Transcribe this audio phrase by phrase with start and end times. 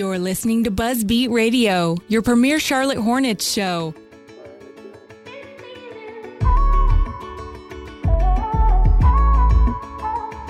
[0.00, 3.92] You're listening to Buzzbeat Radio, your premier Charlotte Hornets show.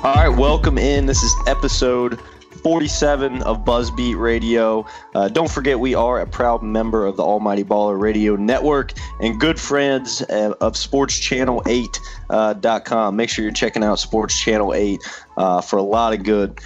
[0.04, 1.06] All right, welcome in.
[1.06, 2.20] This is episode
[2.62, 4.86] 47 of Buzzbeat Radio.
[5.16, 9.40] Uh, don't forget, we are a proud member of the Almighty Baller Radio Network and
[9.40, 12.98] good friends of SportsChannel8.com.
[12.98, 15.00] Uh, Make sure you're checking out Sports Channel 8
[15.36, 16.60] uh, for a lot of good,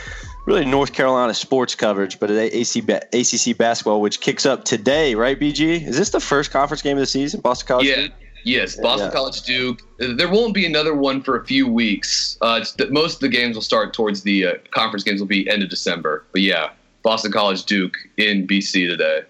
[0.46, 5.86] really North Carolina sports coverage, but AC, ACC basketball, which kicks up today, right, BG?
[5.86, 7.86] Is this the first conference game of the season, Boston College?
[7.86, 8.08] Yeah.
[8.46, 9.12] Yes, Boston Yeah.
[9.12, 9.80] College Duke.
[9.96, 12.36] There won't be another one for a few weeks.
[12.42, 15.48] Uh, the, most of the games will start towards the uh, conference games will be
[15.48, 16.24] end of December.
[16.30, 16.70] But yeah,
[17.02, 19.22] Boston College Duke in BC today.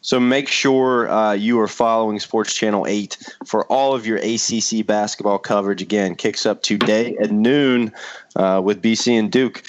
[0.00, 4.86] So make sure uh, you are following Sports Channel 8 for all of your ACC
[4.86, 5.82] basketball coverage.
[5.82, 7.92] Again, kicks up today at noon
[8.36, 9.62] uh, with BC and Duke.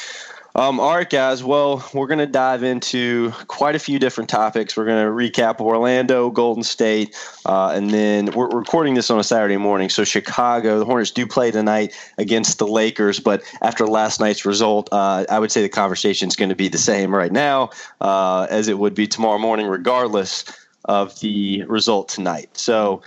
[0.53, 1.45] Um, all right, guys.
[1.45, 4.75] Well, we're going to dive into quite a few different topics.
[4.75, 9.23] We're going to recap Orlando, Golden State, uh, and then we're recording this on a
[9.23, 9.87] Saturday morning.
[9.87, 14.89] So Chicago, the Hornets do play tonight against the Lakers, but after last night's result,
[14.91, 17.69] uh, I would say the conversation is going to be the same right now
[18.01, 20.43] uh, as it would be tomorrow morning, regardless
[20.85, 22.49] of the result tonight.
[22.57, 23.01] So.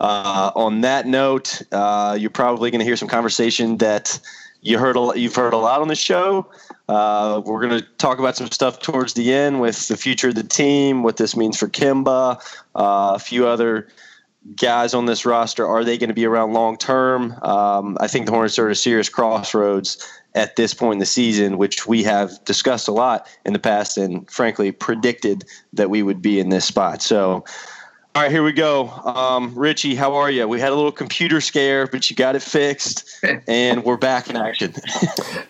[0.00, 4.18] Uh, on that note, uh, you're probably going to hear some conversation that
[4.60, 6.46] you heard a, you've heard a lot on the show.
[6.88, 10.36] Uh, we're going to talk about some stuff towards the end with the future of
[10.36, 12.40] the team, what this means for Kemba,
[12.76, 13.88] uh, a few other
[14.54, 15.66] guys on this roster.
[15.66, 17.32] Are they going to be around long term?
[17.42, 19.98] Um, I think the Hornets are at a serious crossroads
[20.36, 23.96] at this point in the season, which we have discussed a lot in the past
[23.96, 27.02] and frankly predicted that we would be in this spot.
[27.02, 27.44] So,
[28.16, 28.88] all right, here we go.
[28.88, 30.48] Um, Richie, how are you?
[30.48, 34.36] We had a little computer scare, but you got it fixed, and we're back in
[34.36, 34.72] action.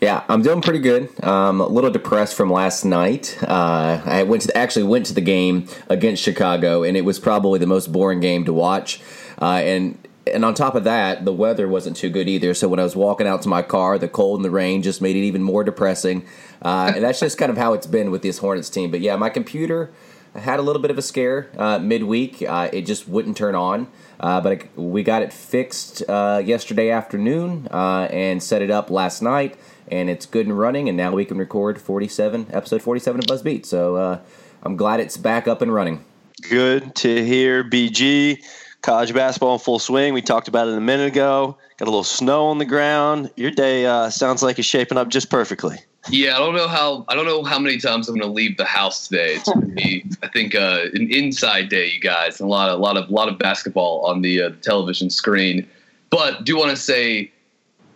[0.00, 1.08] Yeah, I'm doing pretty good.
[1.24, 3.38] Um, a little depressed from last night.
[3.42, 7.58] Uh, I went to actually went to the game against Chicago, and it was probably
[7.58, 9.00] the most boring game to watch.
[9.40, 12.52] Uh, and and on top of that, the weather wasn't too good either.
[12.52, 15.00] So when I was walking out to my car, the cold and the rain just
[15.00, 16.26] made it even more depressing.
[16.60, 18.90] Uh, and that's just kind of how it's been with this Hornets team.
[18.90, 19.92] But yeah, my computer
[20.38, 22.42] had a little bit of a scare uh, midweek.
[22.42, 23.88] Uh, it just wouldn't turn on.
[24.18, 28.90] Uh, but it, we got it fixed uh, yesterday afternoon uh, and set it up
[28.90, 29.58] last night,
[29.88, 30.88] and it's good and running.
[30.88, 33.66] And now we can record 47 episode 47 of Buzzbeat.
[33.66, 34.20] So uh,
[34.62, 36.04] I'm glad it's back up and running.
[36.48, 38.42] Good to hear, BG.
[38.82, 40.14] College basketball in full swing.
[40.14, 41.58] We talked about it a minute ago.
[41.76, 43.30] Got a little snow on the ground.
[43.36, 45.78] Your day sounds like it's shaping up just perfectly.
[46.08, 48.56] Yeah, I don't know how I don't know how many times I'm going to leave
[48.56, 49.34] the house today.
[49.34, 52.38] It's going to be, I think, uh, an inside day, you guys.
[52.38, 55.68] A lot, of, lot of, lot of basketball on the uh, television screen.
[56.10, 57.32] But do want to say,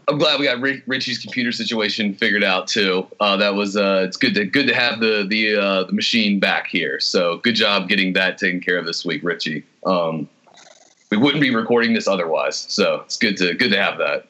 [0.09, 3.07] I'm glad we got Ri- Richie's computer situation figured out too.
[3.21, 6.41] Uh, that was uh, it's good to good to have the the uh, the machine
[6.41, 6.99] back here.
[6.99, 9.65] So good job getting that taken care of this week, Richie.
[9.87, 10.29] Um,
[11.11, 12.57] we wouldn't be recording this otherwise.
[12.57, 14.27] So it's good to good to have that.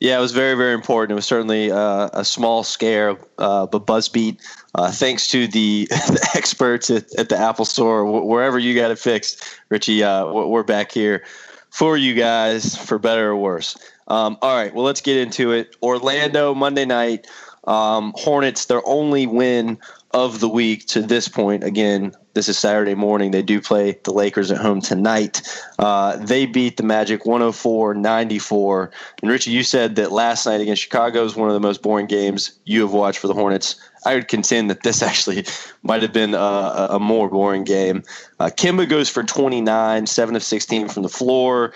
[0.00, 1.12] Yeah, it was very, very important.
[1.12, 4.38] It was certainly uh, a small scare, uh, but Buzzbeat,
[4.76, 8.92] uh, thanks to the, the experts at, at the Apple Store, wh- wherever you got
[8.92, 11.24] it fixed, Richie, uh, we're back here
[11.70, 13.76] for you guys, for better or worse.
[14.06, 15.76] Um, all right, well, let's get into it.
[15.82, 17.26] Orlando Monday night.
[17.64, 19.78] Um, Hornets, their only win
[20.12, 21.64] of the week to this point.
[21.64, 23.32] Again, this is Saturday morning.
[23.32, 25.42] They do play the Lakers at home tonight.
[25.76, 28.92] Uh, they beat the Magic 104 94.
[29.20, 32.06] And Richie, you said that last night against Chicago was one of the most boring
[32.06, 33.74] games you have watched for the Hornets.
[34.06, 35.46] I would contend that this actually
[35.82, 38.04] might have been a, a more boring game.
[38.38, 41.74] Uh, Kemba goes for 29, 7 of 16 from the floor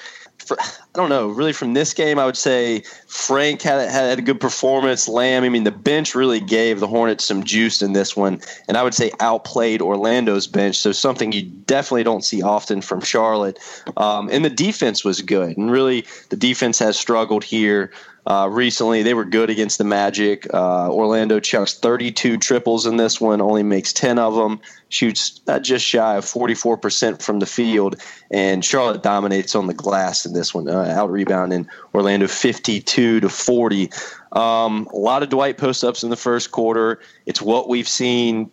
[0.51, 4.41] I don't know, really from this game, I would say Frank had, had a good
[4.41, 5.09] performance.
[5.09, 8.77] Lamb, I mean, the bench really gave the Hornets some juice in this one, and
[8.77, 10.77] I would say outplayed Orlando's bench.
[10.77, 13.59] So something you definitely don't see often from Charlotte.
[13.97, 17.91] Um, and the defense was good, and really the defense has struggled here.
[18.25, 20.47] Uh, recently, they were good against the Magic.
[20.55, 24.61] Uh, Orlando chucks 32 triples in this one, only makes 10 of them,
[24.91, 27.97] shoots uh, just shy of 44% from the field,
[28.31, 33.29] and Charlotte dominates on the glass in this one, uh, out rebounding Orlando 52 to
[33.29, 33.91] 40.
[34.33, 37.01] Um, a lot of Dwight post ups in the first quarter.
[37.27, 38.51] It's what we've seen.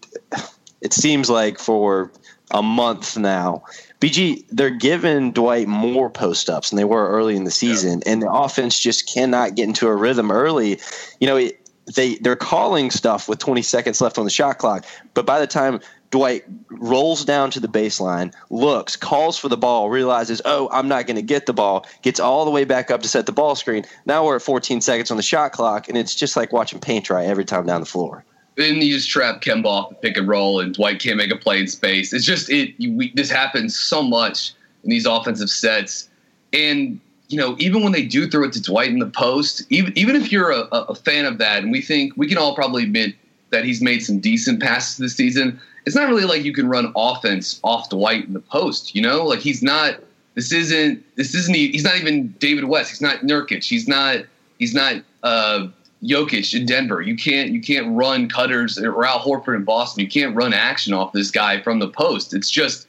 [0.81, 2.11] It seems like for
[2.51, 3.63] a month now.
[3.99, 8.13] BG, they're giving Dwight more post ups than they were early in the season, yeah.
[8.13, 10.79] and the offense just cannot get into a rhythm early.
[11.19, 11.59] You know, it,
[11.95, 15.47] they they're calling stuff with 20 seconds left on the shot clock, but by the
[15.47, 15.81] time
[16.11, 21.05] Dwight rolls down to the baseline, looks, calls for the ball, realizes, oh, I'm not
[21.05, 23.55] going to get the ball, gets all the way back up to set the ball
[23.55, 23.85] screen.
[24.05, 27.05] Now we're at 14 seconds on the shot clock, and it's just like watching paint
[27.05, 28.23] dry every time down the floor
[28.59, 31.37] then you just trap Kemba off the pick and roll, and Dwight can't make a
[31.37, 32.11] play in space.
[32.13, 32.77] It's just it.
[32.77, 34.53] We, this happens so much
[34.83, 36.09] in these offensive sets,
[36.51, 39.97] and you know even when they do throw it to Dwight in the post, even
[39.97, 42.83] even if you're a, a fan of that, and we think we can all probably
[42.83, 43.15] admit
[43.51, 45.59] that he's made some decent passes this season.
[45.85, 48.93] It's not really like you can run offense off Dwight in the post.
[48.93, 49.95] You know, like he's not.
[50.35, 51.03] This isn't.
[51.15, 51.55] This isn't.
[51.55, 52.89] He's not even David West.
[52.89, 53.63] He's not Nurkic.
[53.63, 54.25] He's not.
[54.57, 55.01] He's not.
[55.23, 55.67] Uh,
[56.03, 57.01] Jokic in Denver.
[57.01, 60.03] You can't you can't run cutters uh, or Al Horford in Boston.
[60.03, 62.33] You can't run action off this guy from the post.
[62.33, 62.87] It's just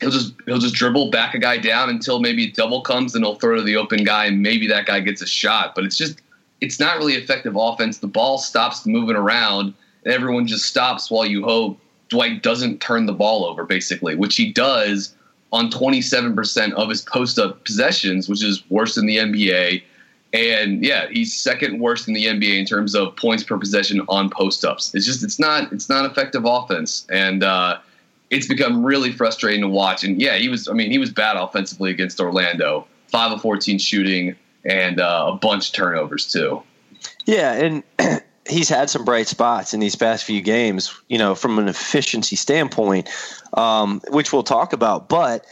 [0.00, 3.24] he'll just he'll just dribble back a guy down until maybe a double comes and
[3.24, 5.74] he'll throw to the open guy and maybe that guy gets a shot.
[5.74, 6.20] But it's just
[6.60, 7.98] it's not really effective offense.
[7.98, 9.74] The ball stops moving around
[10.04, 11.78] and everyone just stops while you hope
[12.08, 15.14] Dwight doesn't turn the ball over basically, which he does
[15.52, 19.82] on 27% of his post up possessions, which is worse than the NBA
[20.32, 24.28] and yeah, he's second worst in the NBA in terms of points per possession on
[24.30, 24.94] post ups.
[24.94, 27.78] It's just it's not it's not effective offense, and uh,
[28.30, 30.04] it's become really frustrating to watch.
[30.04, 33.78] And yeah, he was I mean he was bad offensively against Orlando, five of fourteen
[33.78, 34.34] shooting,
[34.64, 36.62] and uh, a bunch of turnovers too.
[37.24, 37.82] Yeah, and
[38.48, 40.92] he's had some bright spots in these past few games.
[41.08, 43.08] You know, from an efficiency standpoint,
[43.54, 45.46] um, which we'll talk about, but.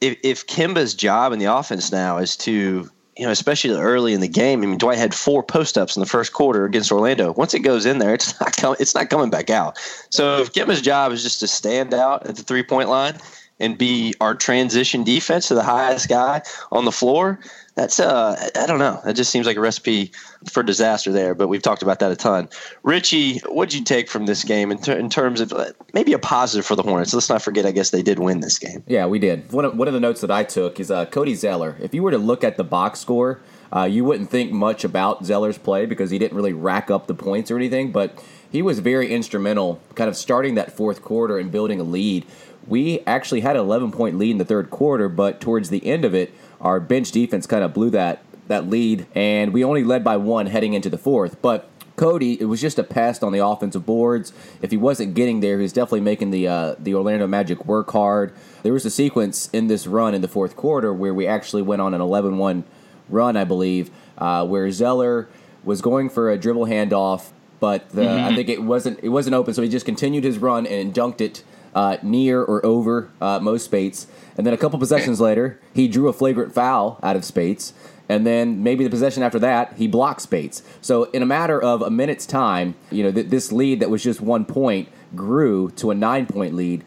[0.00, 2.88] If, if Kemba's job in the offense now is to
[3.18, 4.62] you know, especially early in the game.
[4.62, 7.32] I mean, Dwight had four post ups in the first quarter against Orlando.
[7.32, 9.76] Once it goes in there, it's not com- it's not coming back out.
[10.10, 13.18] So if Kemba's job is just to stand out at the three point line
[13.60, 17.40] and be our transition defense to the highest guy on the floor,
[17.74, 19.00] that's uh I don't know.
[19.04, 20.10] That just seems like a recipe
[20.50, 21.34] for disaster there.
[21.34, 22.48] But we've talked about that a ton.
[22.82, 26.18] Richie, what'd you take from this game in, ter- in terms of uh, maybe a
[26.18, 27.14] positive for the Hornets?
[27.14, 27.66] Let's not forget.
[27.66, 28.82] I guess they did win this game.
[28.86, 29.52] Yeah, we did.
[29.52, 31.76] One of, one of the notes that I took is uh, Cody Zeller.
[31.80, 33.40] If you were to look at the box score,
[33.74, 37.14] uh, you wouldn't think much about Zeller's play because he didn't really rack up the
[37.14, 41.52] points or anything, but he was very instrumental, kind of starting that fourth quarter and
[41.52, 42.24] building a lead.
[42.68, 46.04] We actually had an 11 point lead in the third quarter, but towards the end
[46.04, 50.02] of it our bench defense kind of blew that that lead, and we only led
[50.02, 51.40] by one heading into the fourth.
[51.42, 54.32] But Cody, it was just a pest on the offensive boards.
[54.62, 57.90] If he wasn't getting there, he was definitely making the uh, the Orlando Magic work
[57.90, 58.32] hard.
[58.62, 61.82] There was a sequence in this run in the fourth quarter where we actually went
[61.82, 62.64] on an 11-1
[63.08, 65.28] run, I believe, uh, where Zeller
[65.62, 68.24] was going for a dribble handoff, but the, mm-hmm.
[68.24, 71.20] I think it wasn't it wasn't open, so he just continued his run and dunked
[71.20, 71.44] it
[71.74, 74.06] uh, near or over uh, Mo Speights.
[74.36, 77.72] And then a couple possessions later, he drew a flagrant foul out of Speights.
[78.08, 80.62] And then maybe the possession after that, he blocks Speights.
[80.80, 84.02] So in a matter of a minute's time, you know, th- this lead that was
[84.02, 86.84] just one point grew to a nine point lead,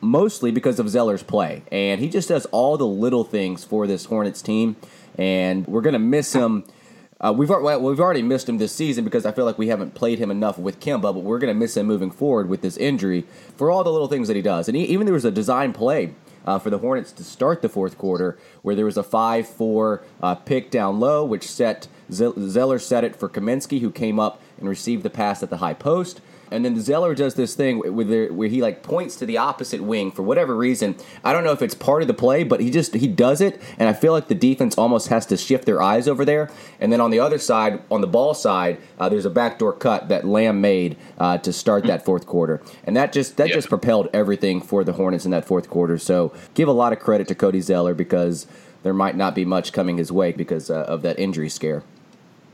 [0.00, 1.62] mostly because of Zeller's play.
[1.72, 4.76] And he just does all the little things for this Hornets team.
[5.16, 6.64] And we're going to miss him
[7.22, 9.94] uh, we've well, we've already missed him this season because I feel like we haven't
[9.94, 12.76] played him enough with Kemba, but we're going to miss him moving forward with this
[12.76, 13.24] injury
[13.56, 14.68] for all the little things that he does.
[14.68, 16.14] And he, even there was a design play
[16.44, 20.34] uh, for the Hornets to start the fourth quarter where there was a five-four uh,
[20.34, 25.02] pick down low, which set Zeller set it for Kaminsky, who came up and received
[25.02, 26.20] the pass at the high post.
[26.52, 30.12] And then Zeller does this thing where, where he like points to the opposite wing
[30.12, 30.94] for whatever reason.
[31.24, 33.60] I don't know if it's part of the play, but he just he does it,
[33.78, 36.50] and I feel like the defense almost has to shift their eyes over there.
[36.78, 40.08] And then on the other side, on the ball side, uh, there's a backdoor cut
[40.08, 44.08] that Lamb made uh, to start that fourth quarter, and that just that just propelled
[44.12, 45.98] everything for the Hornets in that fourth quarter.
[45.98, 48.46] So give a lot of credit to Cody Zeller because
[48.82, 51.82] there might not be much coming his way because uh, of that injury scare.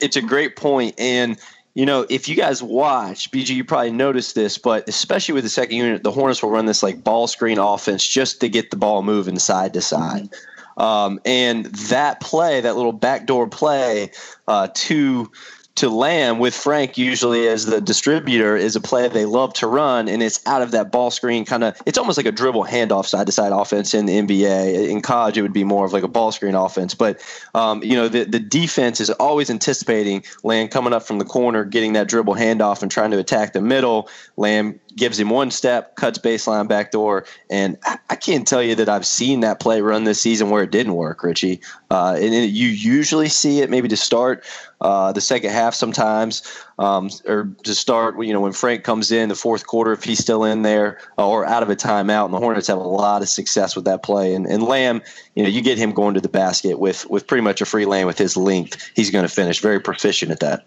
[0.01, 1.37] It's a great point, and
[1.79, 5.49] you know, if you guys watch, BG, you probably noticed this, but especially with the
[5.49, 8.77] second unit, the Hornets will run this like ball screen offense just to get the
[8.77, 10.29] ball moving side to side.
[10.77, 14.11] Um, and that play, that little backdoor play
[14.49, 15.31] uh, to
[15.79, 20.09] to Lamb with Frank usually as the distributor is a play they love to run,
[20.09, 21.81] and it's out of that ball screen kind of.
[21.87, 24.89] It's almost like a dribble handoff side to side offense in the NBA.
[24.89, 27.21] In college, it would be more of like a ball screen offense, but
[27.55, 31.65] um, you know the the defense is always anticipating Lamb coming up from the corner,
[31.65, 34.09] getting that dribble handoff, and trying to attack the middle.
[34.37, 38.75] Lamb gives him one step, cuts baseline back door, and I, I can't tell you
[38.75, 41.61] that I've seen that play run this season where it didn't work, Richie.
[41.91, 44.45] Uh, and you usually see it maybe to start
[44.83, 46.43] uh, the second half sometimes,
[46.79, 50.19] um, or to start, you know, when Frank comes in the fourth quarter, if he's
[50.19, 52.27] still in there uh, or out of a timeout.
[52.27, 54.35] And the Hornets have a lot of success with that play.
[54.35, 55.01] And, and Lamb,
[55.35, 57.87] you know, you get him going to the basket with with pretty much a free
[57.87, 58.91] lane with his length.
[58.95, 60.67] He's going to finish very proficient at that.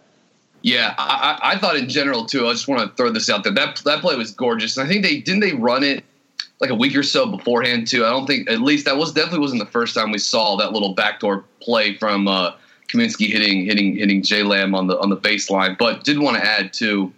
[0.63, 2.47] Yeah, I, I thought in general too.
[2.47, 3.53] I just want to throw this out there.
[3.53, 4.77] That that play was gorgeous.
[4.77, 6.03] And I think they didn't they run it
[6.61, 8.05] like a week or so beforehand too.
[8.05, 10.71] I don't think at least that was definitely wasn't the first time we saw that
[10.71, 12.53] little backdoor play from uh,
[12.87, 15.77] Kaminsky hitting hitting hitting J Lamb on the on the baseline.
[15.77, 17.11] But did want to add too.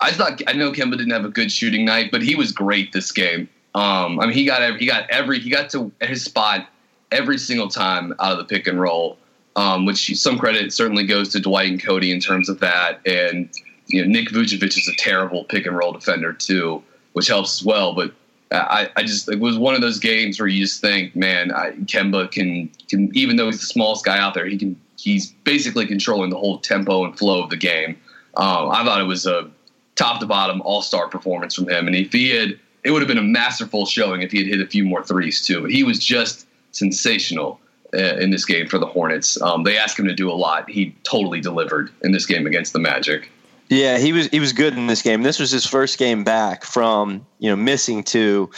[0.00, 2.92] I thought I know Kemba didn't have a good shooting night, but he was great
[2.92, 3.48] this game.
[3.74, 6.66] Um, I mean, he got every, he got every he got to his spot
[7.12, 9.18] every single time out of the pick and roll,
[9.56, 13.00] um, which some credit certainly goes to Dwight and Cody in terms of that.
[13.06, 13.50] And
[13.86, 16.82] you know, Nick Vucevic is a terrible pick and roll defender too,
[17.12, 17.94] which helps as well.
[17.94, 18.14] But
[18.52, 21.70] I, I just it was one of those games where you just think, man, I,
[21.70, 25.86] Kemba can can even though he's the smallest guy out there, he can he's basically
[25.86, 27.96] controlling the whole tempo and flow of the game.
[28.36, 29.50] Um, I thought it was a
[29.94, 33.08] top to bottom all star performance from him, and if he had, it would have
[33.08, 35.62] been a masterful showing if he had hit a few more threes too.
[35.62, 37.60] But he was just sensational
[37.94, 39.40] uh, in this game for the Hornets.
[39.42, 40.68] Um, they asked him to do a lot.
[40.68, 43.30] He totally delivered in this game against the Magic.
[43.68, 45.22] Yeah, he was he was good in this game.
[45.22, 48.50] This was his first game back from you know missing two.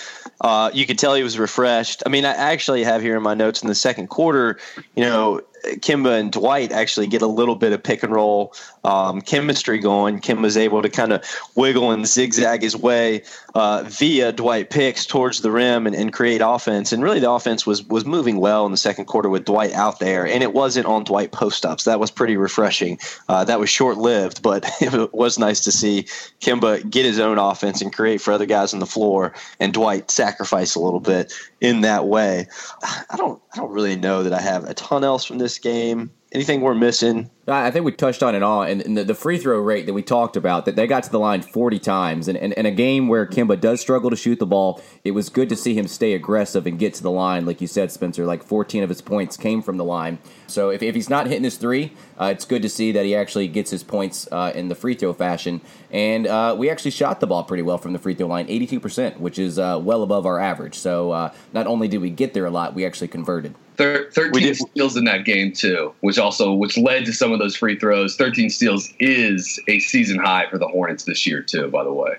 [0.42, 2.02] Uh, you could tell he was refreshed.
[2.04, 4.58] I mean, I actually have here in my notes in the second quarter,
[4.96, 9.20] you know, Kemba and Dwight actually get a little bit of pick and roll um,
[9.20, 10.20] chemistry going.
[10.20, 11.24] Kemba's able to kind of
[11.54, 13.22] wiggle and zigzag his way
[13.54, 16.92] uh, via Dwight picks towards the rim and, and, create offense.
[16.92, 19.98] And really, the offense was was moving well in the second quarter with Dwight out
[19.98, 21.84] there, and it wasn't on Dwight post ups.
[21.84, 22.98] That was pretty refreshing.
[23.28, 26.02] Uh, that was short lived, but it was nice to see
[26.40, 30.10] Kemba get his own offense and create for other guys on the floor, and Dwight
[30.10, 32.46] sacrifice a little bit in that way.
[32.82, 36.10] I don't I don't really know that I have a ton else from this game.
[36.32, 37.30] Anything we're missing?
[37.46, 40.00] I think we touched on it all, and, the, the, free throw rate that we
[40.00, 43.26] talked about that they got to the line 40 times, and in a game where
[43.26, 46.66] Kemba does struggle to shoot the ball, it was good to see him stay aggressive
[46.66, 48.24] and get to the line, like you said, Spencer.
[48.24, 51.44] Like 14 of his points came from the line, so if, if he's not hitting
[51.44, 54.68] his three, uh, it's good to see that he actually gets his points uh, in
[54.68, 55.60] the free throw fashion,
[55.90, 58.80] and uh, we actually shot the ball pretty well from the free throw line, 82
[58.80, 60.76] percent, which is uh, well above our average.
[60.76, 63.54] So uh, not only did we get there a lot, we actually converted.
[63.76, 67.56] Thir- 13 steals in that game too, which also which led to some of those
[67.56, 68.16] free throws.
[68.16, 71.68] 13 steals is a season high for the Hornets this year too.
[71.68, 72.16] By the way,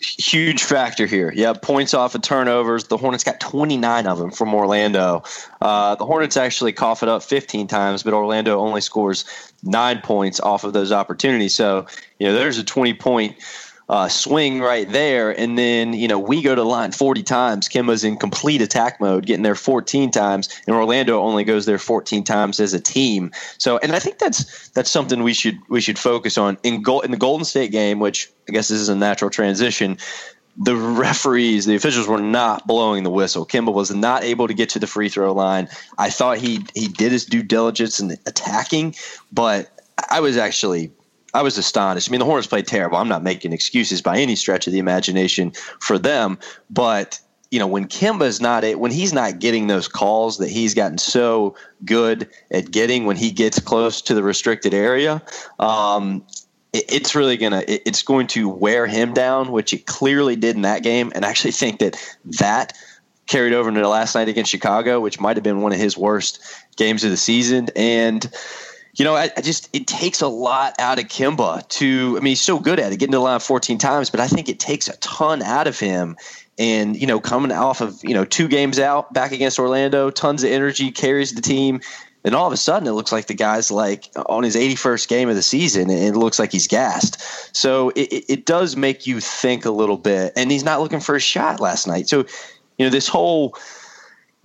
[0.00, 1.32] huge factor here.
[1.34, 2.84] Yeah, points off of turnovers.
[2.84, 5.22] The Hornets got 29 of them from Orlando.
[5.60, 9.24] Uh, the Hornets actually cough it up 15 times, but Orlando only scores
[9.62, 11.54] nine points off of those opportunities.
[11.54, 11.86] So
[12.18, 13.36] you know, there's a 20 point
[13.90, 15.36] uh, swing right there.
[15.36, 17.68] And then, you know, we go to line 40 times.
[17.68, 22.22] Kemba's in complete attack mode, getting there 14 times, and Orlando only goes there 14
[22.22, 23.32] times as a team.
[23.58, 27.00] So, and I think that's that's something we should we should focus on in goal
[27.00, 29.98] in the Golden State game, which I guess this is a natural transition
[30.56, 33.46] the referees, the officials were not blowing the whistle.
[33.46, 35.68] Kemba was not able to get to the free throw line.
[35.96, 38.94] I thought he he did his due diligence in attacking,
[39.32, 39.70] but
[40.10, 40.90] I was actually
[41.34, 42.08] I was astonished.
[42.08, 42.98] I mean, the Hornets played terrible.
[42.98, 47.20] I'm not making excuses by any stretch of the imagination for them, but
[47.50, 50.98] you know, when Kemba's not it when he's not getting those calls that he's gotten
[50.98, 55.20] so good at getting when he gets close to the restricted area,
[55.58, 56.24] um,
[56.72, 60.54] it, it's really gonna it, it's going to wear him down, which it clearly did
[60.54, 61.10] in that game.
[61.14, 61.96] And I actually think that
[62.38, 62.72] that
[63.26, 65.96] carried over into the last night against Chicago, which might have been one of his
[65.96, 66.40] worst
[66.76, 67.68] games of the season.
[67.76, 68.28] And
[68.94, 72.16] you know, I, I, just it takes a lot out of Kemba to.
[72.16, 74.26] I mean, he's so good at it, getting to the line 14 times, but I
[74.26, 76.16] think it takes a ton out of him.
[76.58, 80.42] And you know, coming off of you know two games out back against Orlando, tons
[80.42, 81.80] of energy, carries the team,
[82.24, 85.28] and all of a sudden it looks like the guy's like on his 81st game
[85.28, 87.56] of the season, and it looks like he's gassed.
[87.56, 90.32] So it, it does make you think a little bit.
[90.36, 92.08] And he's not looking for a shot last night.
[92.08, 92.26] So
[92.78, 93.54] you know, this whole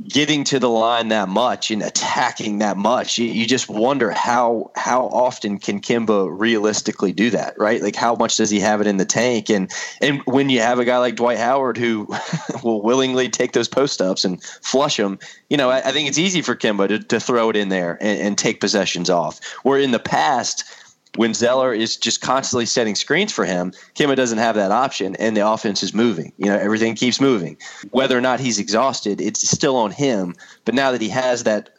[0.04, 4.72] getting to the line that much and attacking that much, you, you, just wonder how
[4.75, 7.82] how often can Kemba realistically do that, right?
[7.82, 9.50] Like how much does he have it in the tank?
[9.50, 9.72] And
[10.02, 12.08] and when you have a guy like Dwight Howard who
[12.64, 15.18] will willingly take those post ups and flush them,
[15.50, 17.98] you know, I, I, think it's easy for Kemba to, to throw it in there
[18.02, 19.40] and, and take possessions off.
[19.64, 20.66] Where in the past
[21.15, 25.36] when Zeller is just constantly setting screens for him, Kemba doesn't have that option, and
[25.36, 26.31] the offense is moving.
[26.38, 27.57] You know, everything keeps moving.
[27.91, 30.36] Whether or not he's exhausted, it's still on him.
[30.65, 31.69] But now that he has that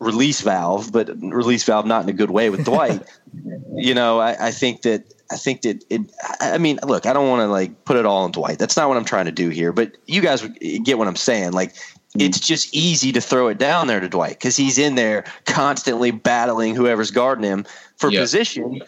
[0.00, 3.02] release valve, but release valve not in a good way with Dwight,
[3.74, 6.02] you know, I, I, think that I think that it.
[6.40, 8.58] I mean, look, I don't want to like put it all on Dwight.
[8.58, 9.72] That's not what I'm trying to do here.
[9.72, 10.42] But you guys
[10.82, 11.52] get what I'm saying.
[11.52, 11.74] Like
[12.16, 16.12] it's just easy to throw it down there to Dwight because he's in there constantly
[16.12, 17.66] battling whoever's guarding him
[17.96, 18.22] for yep.
[18.22, 18.82] position.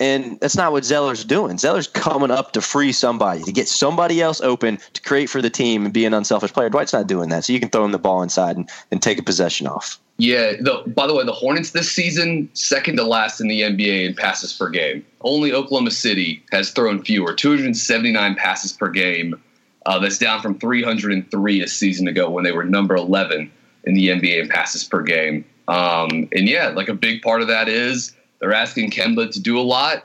[0.00, 1.58] And that's not what Zeller's doing.
[1.58, 5.50] Zeller's coming up to free somebody, to get somebody else open, to create for the
[5.50, 6.68] team and be an unselfish player.
[6.68, 7.44] Dwight's not doing that.
[7.44, 10.00] So you can throw him the ball inside and, and take a possession off.
[10.18, 10.54] Yeah.
[10.58, 14.14] The, by the way, the Hornets this season, second to last in the NBA in
[14.14, 15.06] passes per game.
[15.20, 19.40] Only Oklahoma City has thrown fewer, 279 passes per game
[19.86, 23.50] uh, that's down from 303 a season ago when they were number 11
[23.84, 25.44] in the NBA in passes per game.
[25.68, 29.56] Um, and yeah, like a big part of that is they're asking Kemba to do
[29.56, 30.04] a lot,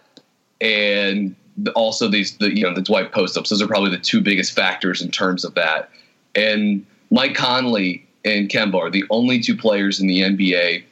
[0.61, 1.35] and
[1.75, 3.49] also these the you know the Dwight post ups.
[3.49, 5.89] Those are probably the two biggest factors in terms of that.
[6.35, 10.83] And Mike Conley and Kemba are the only two players in the NBA,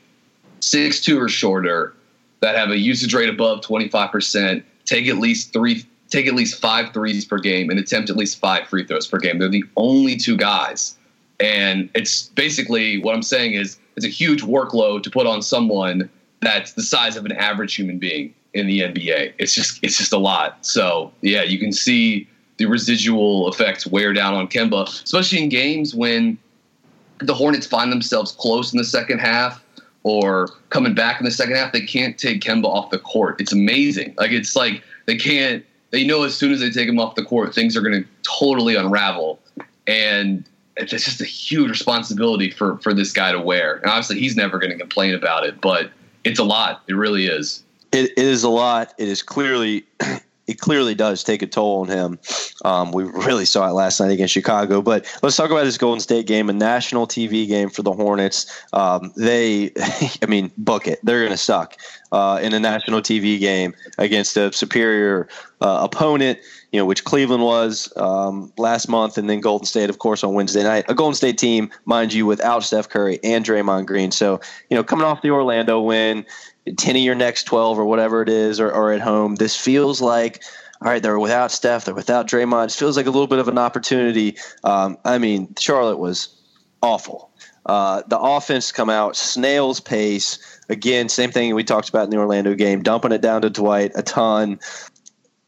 [0.59, 1.93] six two or shorter,
[2.39, 6.59] that have a usage rate above 25 percent, take at least three take at least
[6.59, 9.37] five threes per game and attempt at least five free throws per game.
[9.37, 10.97] They're the only two guys.
[11.39, 16.09] And it's basically what I'm saying is it's a huge workload to put on someone
[16.45, 19.33] that's the size of an average human being in the NBA.
[19.37, 20.65] It's just it's just a lot.
[20.65, 25.93] So yeah, you can see the residual effects wear down on Kemba, especially in games
[25.93, 26.37] when
[27.19, 29.63] the Hornets find themselves close in the second half
[30.03, 31.73] or coming back in the second half.
[31.73, 33.41] They can't take Kemba off the court.
[33.41, 34.13] It's amazing.
[34.17, 37.23] Like it's like they can't they know as soon as they take him off the
[37.23, 39.39] court, things are going to totally unravel.
[39.87, 40.43] And
[40.77, 43.75] it's just a huge responsibility for, for this guy to wear.
[43.77, 45.91] And obviously, he's never going to complain about it, but
[46.25, 46.83] it's a lot.
[46.87, 47.63] It really is.
[47.91, 48.93] It, it is a lot.
[48.97, 49.85] It is clearly
[50.47, 52.19] it clearly does take a toll on him.
[52.63, 54.81] Um, we really saw it last night against Chicago.
[54.81, 58.63] But let's talk about this Golden State game, a national TV game for the Hornets.
[58.73, 59.71] Um, they,
[60.21, 60.99] I mean, book it.
[61.03, 61.77] They're going to suck
[62.11, 65.27] uh, in a national TV game against a superior
[65.61, 66.39] uh, opponent.
[66.75, 70.33] You know, which Cleveland was um, last month, and then Golden State, of course, on
[70.33, 70.83] Wednesday night.
[70.89, 74.11] A Golden State team, mind you, without Steph Curry and Draymond Green.
[74.11, 76.25] So, you know, coming off the Orlando win,
[76.75, 79.35] 10 of your next 12 or whatever it is, or, or at home.
[79.35, 80.43] This feels like,
[80.81, 82.65] all right, they're without Steph, they're without Draymond.
[82.65, 84.35] It feels like a little bit of an opportunity.
[84.65, 86.27] Um, I mean, Charlotte was
[86.81, 87.31] awful.
[87.67, 91.07] Uh, the offense come out snail's pace again.
[91.07, 94.03] Same thing we talked about in the Orlando game, dumping it down to Dwight a
[94.03, 94.59] ton.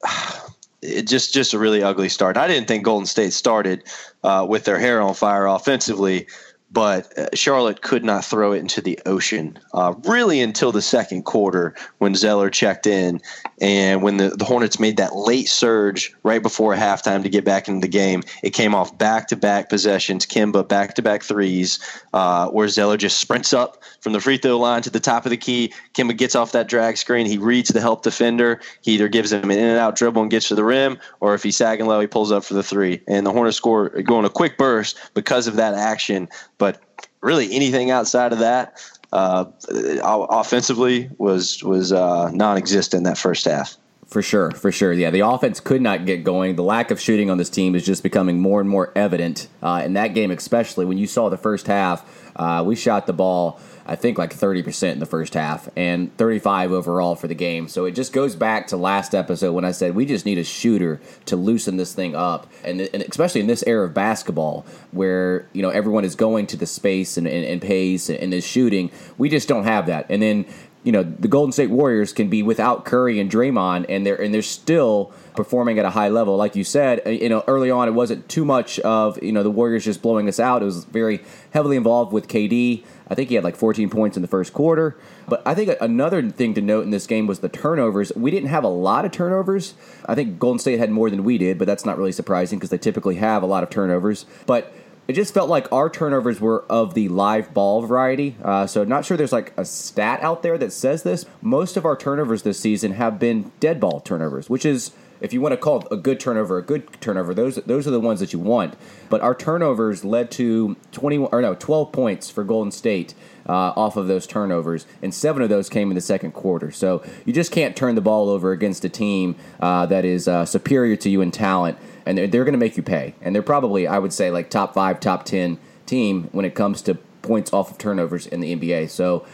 [0.81, 2.37] It just just a really ugly start.
[2.37, 3.83] I didn't think Golden State started
[4.23, 6.27] uh, with their hair on fire offensively
[6.71, 11.23] but uh, Charlotte could not throw it into the ocean uh, really until the second
[11.23, 13.21] quarter when Zeller checked in
[13.61, 17.67] and when the, the Hornets made that late surge right before halftime to get back
[17.67, 18.21] into the game.
[18.43, 21.79] It came off back to back possessions, Kemba back to back threes,
[22.13, 25.29] uh, where Zeller just sprints up from the free throw line to the top of
[25.29, 25.73] the key.
[25.93, 27.25] Kemba gets off that drag screen.
[27.25, 28.59] He reads the help defender.
[28.81, 31.33] He either gives him an in and out dribble and gets to the rim, or
[31.33, 33.01] if he's sagging low, he pulls up for the three.
[33.07, 36.27] And the Hornets score going a quick burst because of that action.
[36.57, 36.81] But
[37.21, 38.79] really anything outside of that
[39.11, 43.77] uh, offensively was was uh, non-existent that first half.
[44.07, 44.93] For sure, for sure.
[44.93, 46.55] Yeah, the offense could not get going.
[46.55, 49.49] The lack of shooting on this team is just becoming more and more evident.
[49.61, 52.05] Uh, in that game, especially when you saw the first half,
[52.37, 56.73] uh, we shot the ball I think like 30% in the first half and 35
[56.73, 57.69] overall for the game.
[57.69, 60.43] So it just goes back to last episode when I said we just need a
[60.43, 62.47] shooter to loosen this thing up.
[62.65, 66.57] And, and especially in this era of basketball where, you know, everyone is going to
[66.57, 70.05] the space and, and, and pace and is shooting, we just don't have that.
[70.09, 70.45] And then
[70.87, 74.33] you know the Golden State Warriors can be without Curry and Draymond, and they're and
[74.33, 76.37] they're still performing at a high level.
[76.37, 79.43] Like you said, uh, you know early on it wasn't too much of you know
[79.43, 80.61] the Warriors just blowing us out.
[80.61, 81.19] It was very
[81.51, 82.85] heavily involved with KD.
[83.09, 84.97] I think he had like 14 points in the first quarter.
[85.27, 88.11] But I think another thing to note in this game was the turnovers.
[88.15, 89.75] We didn't have a lot of turnovers.
[90.05, 92.69] I think Golden State had more than we did, but that's not really surprising because
[92.69, 94.25] they typically have a lot of turnovers.
[94.45, 94.73] But
[95.07, 98.35] it just felt like our turnovers were of the live ball variety.
[98.43, 101.25] Uh, so not sure there's like a stat out there that says this.
[101.41, 105.41] Most of our turnovers this season have been dead ball turnovers, which is if you
[105.41, 108.33] want to call a good turnover a good turnover, those those are the ones that
[108.33, 108.75] you want.
[109.09, 113.13] But our turnovers led to 21 or no 12 points for Golden State
[113.47, 116.71] uh, off of those turnovers, and seven of those came in the second quarter.
[116.71, 120.45] So you just can't turn the ball over against a team uh, that is uh,
[120.45, 123.15] superior to you in talent, and they're, they're going to make you pay.
[123.21, 126.81] And they're probably, I would say, like top five, top ten team when it comes
[126.83, 128.89] to points off of turnovers in the NBA.
[128.89, 129.25] So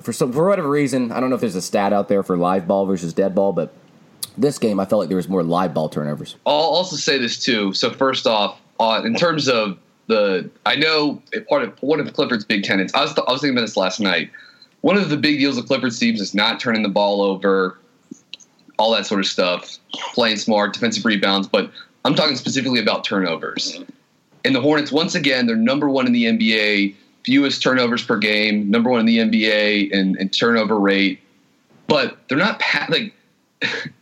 [0.00, 2.36] for some for whatever reason, I don't know if there's a stat out there for
[2.36, 3.72] live ball versus dead ball, but
[4.36, 6.36] this game, I felt like there was more live ball turnovers.
[6.46, 7.72] I'll also say this too.
[7.72, 12.44] So first off, uh, in terms of the, I know part of one of Clifford's
[12.44, 12.94] big tenants.
[12.94, 14.30] I was I was thinking about this last night.
[14.82, 17.78] One of the big deals of Clifford's teams is not turning the ball over,
[18.78, 19.78] all that sort of stuff,
[20.12, 21.48] playing smart, defensive rebounds.
[21.48, 21.70] But
[22.04, 23.82] I'm talking specifically about turnovers.
[24.44, 26.94] And the Hornets, once again, they're number one in the NBA,
[27.24, 31.20] fewest turnovers per game, number one in the NBA in, in turnover rate.
[31.86, 33.14] But they're not like.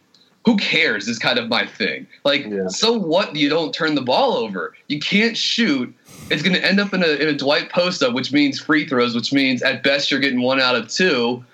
[0.44, 2.06] who cares is kind of my thing.
[2.24, 2.68] Like, yeah.
[2.68, 3.34] so what?
[3.36, 4.74] You don't turn the ball over.
[4.88, 5.94] You can't shoot.
[6.30, 8.86] It's going to end up in a, in a Dwight post up, which means free
[8.86, 11.44] throws, which means at best you're getting one out of two.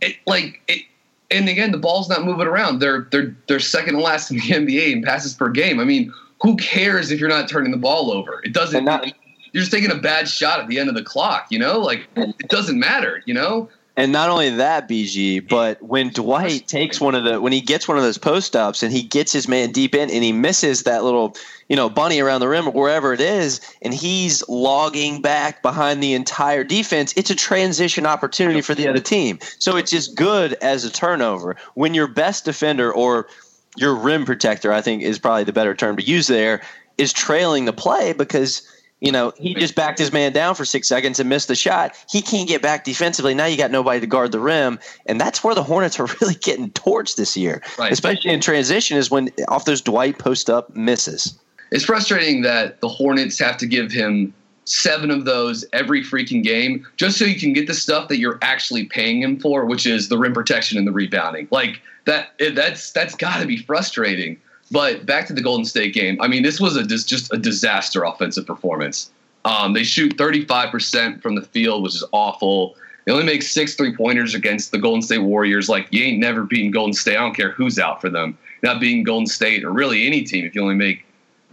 [0.00, 0.82] It like it,
[1.30, 2.80] and again, the ball's not moving around.
[2.80, 5.78] They're they're they're second to last in the NBA in passes per game.
[5.78, 8.40] I mean, who cares if you're not turning the ball over?
[8.44, 8.84] It doesn't.
[8.84, 9.06] Not,
[9.52, 11.46] you're just taking a bad shot at the end of the clock.
[11.50, 13.22] You know, like it doesn't matter.
[13.24, 13.68] You know.
[13.94, 17.86] And not only that, BG, but when Dwight takes one of the when he gets
[17.86, 20.84] one of those post ups and he gets his man deep in and he misses
[20.84, 21.36] that little,
[21.68, 26.02] you know, bunny around the rim or wherever it is, and he's logging back behind
[26.02, 29.38] the entire defense, it's a transition opportunity for the other team.
[29.58, 31.56] So it's just good as a turnover.
[31.74, 33.28] When your best defender or
[33.76, 36.62] your rim protector, I think is probably the better term to use there,
[36.96, 38.66] is trailing the play because–
[39.02, 41.96] you know, he just backed his man down for six seconds and missed the shot.
[42.08, 43.34] He can't get back defensively.
[43.34, 46.36] Now you got nobody to guard the rim, and that's where the Hornets are really
[46.36, 47.90] getting torched this year, right.
[47.90, 48.96] especially in transition.
[48.96, 51.36] Is when off those Dwight post up misses.
[51.72, 54.32] It's frustrating that the Hornets have to give him
[54.66, 58.38] seven of those every freaking game just so you can get the stuff that you're
[58.40, 61.48] actually paying him for, which is the rim protection and the rebounding.
[61.50, 64.40] Like that, that's that's got to be frustrating.
[64.72, 66.18] But back to the Golden State game.
[66.20, 69.10] I mean, this was a just a disaster offensive performance.
[69.44, 72.74] Um, they shoot 35% from the field, which is awful.
[73.04, 75.68] They only make six three pointers against the Golden State Warriors.
[75.68, 77.16] Like, you ain't never beaten Golden State.
[77.16, 78.38] I don't care who's out for them.
[78.62, 81.04] Not being Golden State or really any team if you only make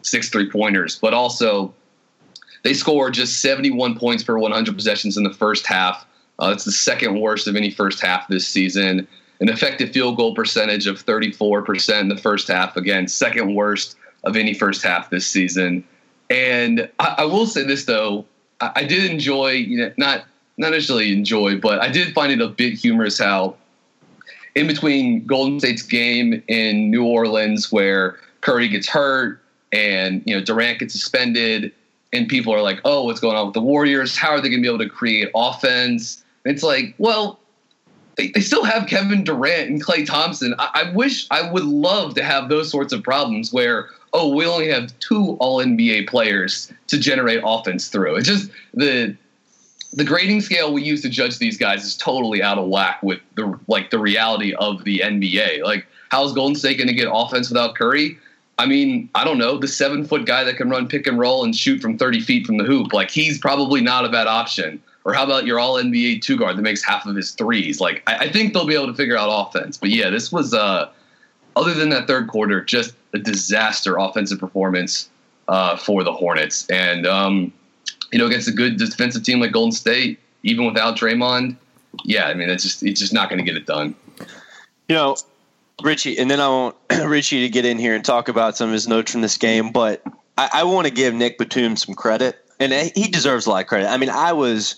[0.01, 0.97] six three pointers.
[0.97, 1.73] But also,
[2.63, 6.05] they score just 71 points per 100 possessions in the first half.
[6.39, 9.07] Uh, it's the second worst of any first half this season
[9.39, 12.75] an effective field goal percentage of 34% in the first half.
[12.75, 15.83] Again, second worst of any first half this season.
[16.29, 18.25] And I, I will say this though,
[18.59, 20.25] I, I, did enjoy, you know, not
[20.57, 23.55] not necessarily enjoy, but I did find it a bit humorous how
[24.55, 30.43] in between Golden State's game in New Orleans where Curry gets hurt and you know
[30.43, 31.71] Durant gets suspended
[32.11, 34.17] and people are like, "Oh, what's going on with the Warriors?
[34.17, 37.38] How are they going to be able to create offense?" And it's like, well,
[38.19, 40.53] they, they still have Kevin Durant and Klay Thompson.
[40.59, 44.45] I, I wish I would love to have those sorts of problems where oh we
[44.45, 48.17] only have two All NBA players to generate offense through.
[48.17, 49.15] It's just the
[49.93, 53.21] the grading scale we use to judge these guys is totally out of whack with
[53.35, 55.63] the like the reality of the NBA.
[55.63, 58.17] Like, how's Golden State going to get offense without Curry?
[58.57, 61.45] I mean, I don't know the seven foot guy that can run pick and roll
[61.45, 62.91] and shoot from thirty feet from the hoop.
[62.91, 64.83] Like, he's probably not a bad option.
[65.05, 67.79] Or how about your all NBA two guard that makes half of his threes?
[67.79, 69.77] Like I, I, think they'll be able to figure out offense.
[69.77, 70.89] But yeah, this was uh,
[71.55, 75.09] other than that third quarter, just a disaster offensive performance
[75.47, 76.67] uh, for the Hornets.
[76.69, 77.53] And um,
[78.11, 81.55] you know, against a good defensive team like Golden State, even without Draymond,
[82.03, 83.95] yeah, I mean, it's just it's just not going to get it done.
[84.87, 85.15] You know,
[85.81, 88.73] Richie, and then I want Richie to get in here and talk about some of
[88.73, 90.03] his notes from this game, but
[90.37, 93.67] I, I want to give Nick Batum some credit and he deserves a lot of
[93.67, 93.89] credit.
[93.89, 94.75] I mean, I was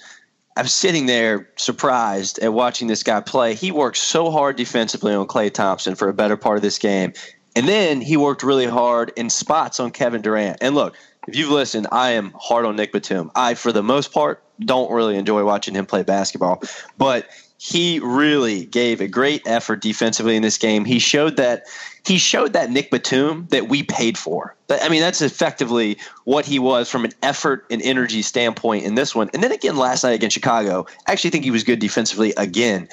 [0.57, 3.55] I'm sitting there surprised at watching this guy play.
[3.55, 7.13] He worked so hard defensively on Klay Thompson for a better part of this game.
[7.55, 10.57] And then he worked really hard in spots on Kevin Durant.
[10.61, 10.95] And look,
[11.27, 13.31] if you've listened, I am hard on Nick Batum.
[13.35, 16.61] I, for the most part, don't really enjoy watching him play basketball.
[16.97, 17.27] But
[17.63, 20.83] he really gave a great effort defensively in this game.
[20.83, 21.65] He showed that
[22.03, 24.55] he showed that Nick Batum that we paid for.
[24.67, 29.13] I mean, that's effectively what he was from an effort and energy standpoint in this
[29.13, 29.29] one.
[29.35, 32.89] And then again last night against Chicago, I actually think he was good defensively again.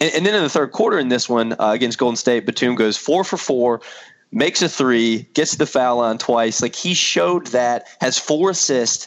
[0.00, 2.74] And, and then in the third quarter in this one uh, against Golden State, Batum
[2.74, 3.80] goes four for four,
[4.32, 6.60] makes a three, gets the foul line twice.
[6.60, 9.06] Like he showed that, has four assists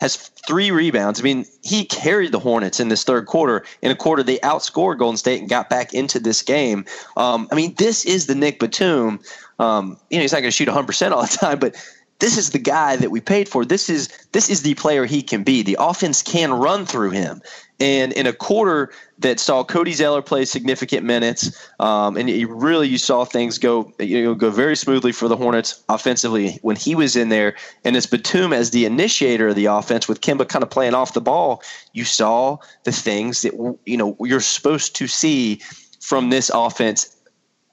[0.00, 1.20] has three rebounds.
[1.20, 3.64] I mean, he carried the Hornets in this third quarter.
[3.82, 6.84] In a quarter, they outscored Golden State and got back into this game.
[7.16, 9.20] Um, I mean, this is the Nick Batum.
[9.58, 11.74] Um, you know, he's not going to shoot 100% all the time, but
[12.20, 13.64] this is the guy that we paid for.
[13.64, 15.62] This is this is the player he can be.
[15.62, 17.42] The offense can run through him.
[17.80, 22.88] And in a quarter that saw Cody Zeller play significant minutes, um, and you really
[22.88, 26.94] you saw things go you know go very smoothly for the Hornets offensively when he
[26.94, 30.64] was in there, and it's Batum as the initiator of the offense with Kemba kind
[30.64, 31.62] of playing off the ball.
[31.92, 33.54] You saw the things that
[33.86, 35.60] you know you're supposed to see
[36.00, 37.16] from this offense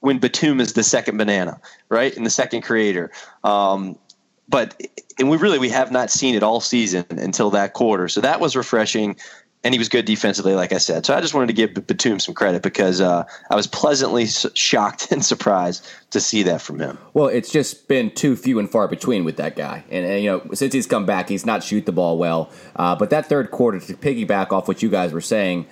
[0.00, 3.10] when Batum is the second banana, right, and the second creator.
[3.42, 3.98] Um,
[4.48, 4.80] but
[5.18, 8.08] and we really we have not seen it all season until that quarter.
[8.08, 9.16] So that was refreshing
[9.66, 11.04] and he was good defensively, like I said.
[11.04, 15.08] So I just wanted to give Batum some credit because uh, I was pleasantly shocked
[15.10, 16.98] and surprised to see that from him.
[17.14, 20.30] Well, it's just been too few and far between with that guy, and, and you
[20.30, 22.48] know since he's come back, he's not shoot the ball well.
[22.76, 25.66] Uh, but that third quarter, to piggyback off what you guys were saying.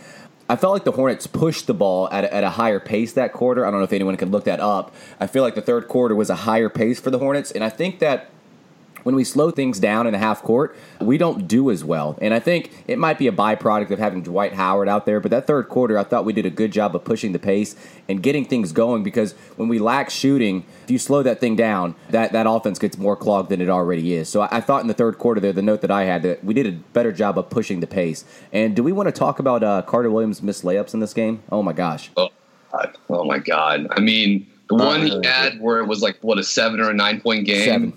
[0.47, 3.33] I felt like the Hornets pushed the ball at a, at a higher pace that
[3.33, 3.65] quarter.
[3.65, 4.95] I don't know if anyone can look that up.
[5.19, 7.71] I feel like the third quarter was a higher pace for the Hornets, and I
[7.71, 8.29] think that
[9.05, 12.19] when we slow things down in a half court, we don't do as well.
[12.21, 15.21] And I think it might be a byproduct of having Dwight Howard out there.
[15.21, 17.77] But that third quarter, I thought we did a good job of pushing the pace
[18.09, 21.95] and getting things going because when we lack shooting, if you slow that thing down,
[22.11, 24.29] that, that offense gets more clogged than it already is.
[24.29, 26.43] So I, I thought in the third quarter there, the note that I had, that
[26.43, 28.25] we did a better job of pushing the pace.
[28.53, 31.43] And do we want to talk about uh, Carter Williams' missed layups in this game?
[31.53, 32.11] Oh my gosh.
[32.17, 32.31] Oh,
[32.73, 32.97] God.
[33.11, 33.87] oh my God.
[33.91, 36.95] I mean, the one he had where it was like, what, a seven or a
[36.95, 37.65] nine point game?
[37.65, 37.93] Seven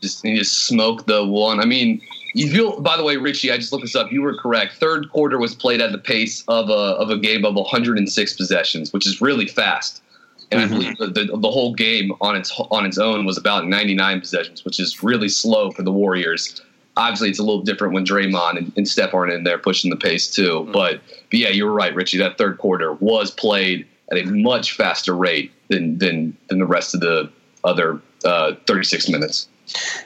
[0.00, 1.60] just he just smoked the one.
[1.60, 2.00] I mean,
[2.34, 2.80] you feel.
[2.80, 4.12] By the way, Richie, I just looked this up.
[4.12, 4.74] You were correct.
[4.74, 8.92] Third quarter was played at the pace of a of a game of 106 possessions,
[8.92, 10.02] which is really fast.
[10.50, 10.74] And mm-hmm.
[10.74, 14.20] I believe the, the, the whole game on its on its own was about 99
[14.20, 16.60] possessions, which is really slow for the Warriors.
[16.96, 19.96] Obviously, it's a little different when Draymond and, and Steph aren't in there pushing the
[19.96, 20.60] pace too.
[20.60, 20.72] Mm-hmm.
[20.72, 22.18] But, but yeah, you were right, Richie.
[22.18, 26.94] That third quarter was played at a much faster rate than than than the rest
[26.94, 27.30] of the
[27.64, 29.48] other uh, 36 minutes.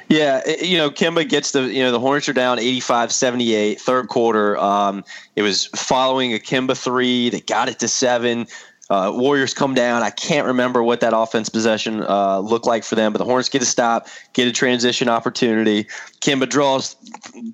[0.08, 4.08] Yeah, you know, Kemba gets the, you know, the Hornets are down 85 78, third
[4.08, 4.58] quarter.
[4.58, 5.04] Um,
[5.36, 7.30] it was following a Kemba three.
[7.30, 8.46] They got it to seven.
[8.90, 10.02] Uh, Warriors come down.
[10.02, 13.48] I can't remember what that offense possession uh, looked like for them, but the Hornets
[13.48, 15.84] get a stop, get a transition opportunity.
[16.20, 16.94] Kemba draws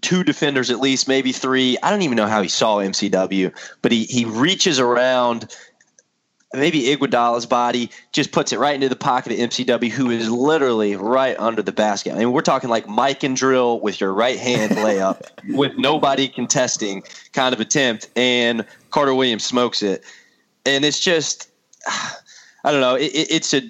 [0.00, 1.78] two defenders at least, maybe three.
[1.82, 5.54] I don't even know how he saw MCW, but he he reaches around
[6.54, 10.96] maybe Iguodala's body just puts it right into the pocket of MCW, who is literally
[10.96, 12.14] right under the basket.
[12.14, 15.22] I mean, we're talking like Mikan drill with your right hand layup
[15.56, 20.04] with nobody contesting kind of attempt, and Carter Williams smokes it,
[20.64, 21.48] and it's just.
[22.68, 22.96] I don't know.
[22.96, 23.62] It, it's a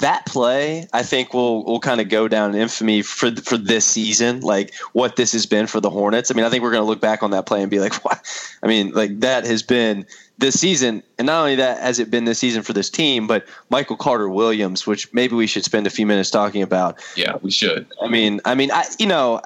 [0.00, 0.86] that play.
[0.92, 4.40] I think will will kind of go down in infamy for for this season.
[4.40, 6.30] Like what this has been for the Hornets.
[6.30, 7.94] I mean, I think we're going to look back on that play and be like,
[8.04, 8.20] "What?"
[8.62, 10.04] I mean, like that has been
[10.36, 13.48] this season, and not only that has it been this season for this team, but
[13.70, 17.02] Michael Carter Williams, which maybe we should spend a few minutes talking about.
[17.16, 17.86] Yeah, we should.
[18.02, 19.40] I mean, I mean, I you know,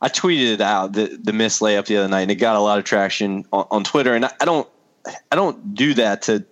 [0.00, 2.60] I tweeted it out the the missed layup the other night, and it got a
[2.60, 4.14] lot of traction on, on Twitter.
[4.14, 4.66] And I, I don't,
[5.30, 6.46] I don't do that to,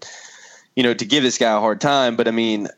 [0.79, 2.69] you know, to give this guy a hard time, but I mean,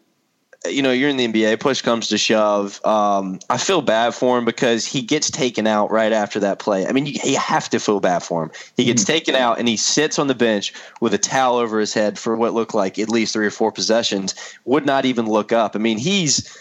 [0.66, 2.82] you know, you're in the NBA, push comes to shove.
[2.82, 6.86] Um, I feel bad for him because he gets taken out right after that play.
[6.86, 8.52] I mean, you, you have to feel bad for him.
[8.74, 9.12] He gets mm-hmm.
[9.12, 12.34] taken out and he sits on the bench with a towel over his head for
[12.36, 14.34] what looked like at least three or four possessions,
[14.64, 15.76] would not even look up.
[15.76, 16.56] I mean, he's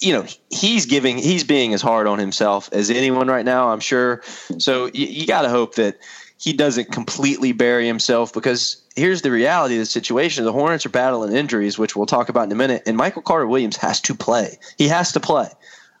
[0.00, 3.80] you know he's giving he's being as hard on himself as anyone right now i'm
[3.80, 4.22] sure
[4.58, 5.98] so you, you got to hope that
[6.38, 10.44] he doesn't completely bury himself because here's the reality of the situation.
[10.44, 13.46] The Hornets are battling injuries, which we'll talk about in a minute, and Michael Carter
[13.46, 14.56] Williams has to play.
[14.78, 15.48] He has to play.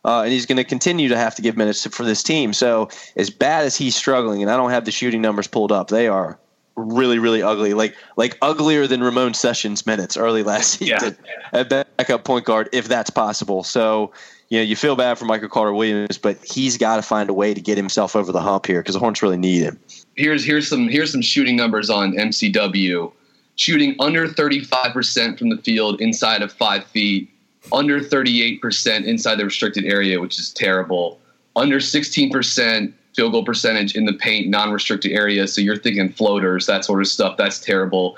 [0.04, 2.52] Uh, and he's going to continue to have to give minutes for this team.
[2.52, 5.88] So, as bad as he's struggling, and I don't have the shooting numbers pulled up,
[5.88, 6.38] they are
[6.76, 7.74] really, really ugly.
[7.74, 11.60] Like, like uglier than Ramon Sessions' minutes early last season yeah.
[11.60, 13.64] at backup point guard, if that's possible.
[13.64, 14.12] So,
[14.50, 17.34] you know, you feel bad for Michael Carter Williams, but he's got to find a
[17.34, 19.80] way to get himself over the hump here because the Hornets really need him
[20.18, 23.12] here's here's some here's some shooting numbers on MCW.
[23.54, 27.28] Shooting under 35% from the field inside of five feet,
[27.72, 31.18] under 38% inside the restricted area, which is terrible.
[31.56, 35.48] Under 16% field goal percentage in the paint, non restricted area.
[35.48, 37.36] So you're thinking floaters, that sort of stuff.
[37.36, 38.16] That's terrible.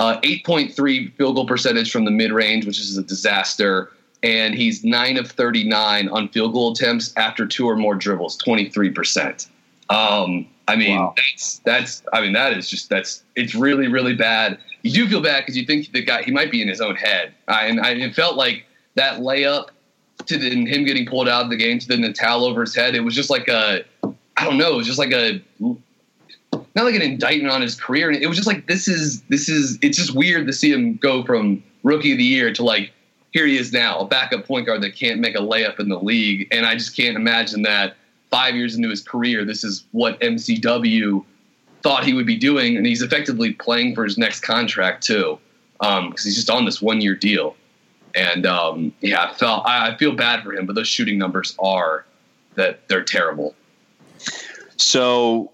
[0.00, 3.92] Uh, 8.3 field goal percentage from the mid range, which is a disaster.
[4.22, 9.46] And he's 9 of 39 on field goal attempts after two or more dribbles, 23%.
[9.90, 11.14] Um, I mean, wow.
[11.16, 14.58] that's, that's, I mean, that is just, that's, it's really, really bad.
[14.82, 16.94] You do feel bad because you think the guy, he might be in his own
[16.94, 17.34] head.
[17.48, 19.70] I, and I, it felt like that layup
[20.26, 22.74] to the, him getting pulled out of the game to then the towel over his
[22.74, 22.94] head.
[22.94, 23.84] It was just like a,
[24.36, 25.42] I don't know, it was just like a
[26.74, 28.10] not like an indictment on his career.
[28.10, 31.24] It was just like this is this is it's just weird to see him go
[31.24, 32.92] from rookie of the year to like
[33.32, 35.98] here he is now, a backup point guard that can't make a layup in the
[35.98, 36.48] league.
[36.50, 37.94] And I just can't imagine that
[38.30, 41.24] five years into his career, this is what MCW
[41.82, 45.38] thought he would be doing, and he's effectively playing for his next contract too,
[45.78, 47.56] because um, he's just on this one year deal.
[48.14, 51.54] And um, yeah, I felt I, I feel bad for him, but those shooting numbers
[51.58, 52.04] are
[52.54, 53.54] that they're terrible.
[54.76, 55.52] So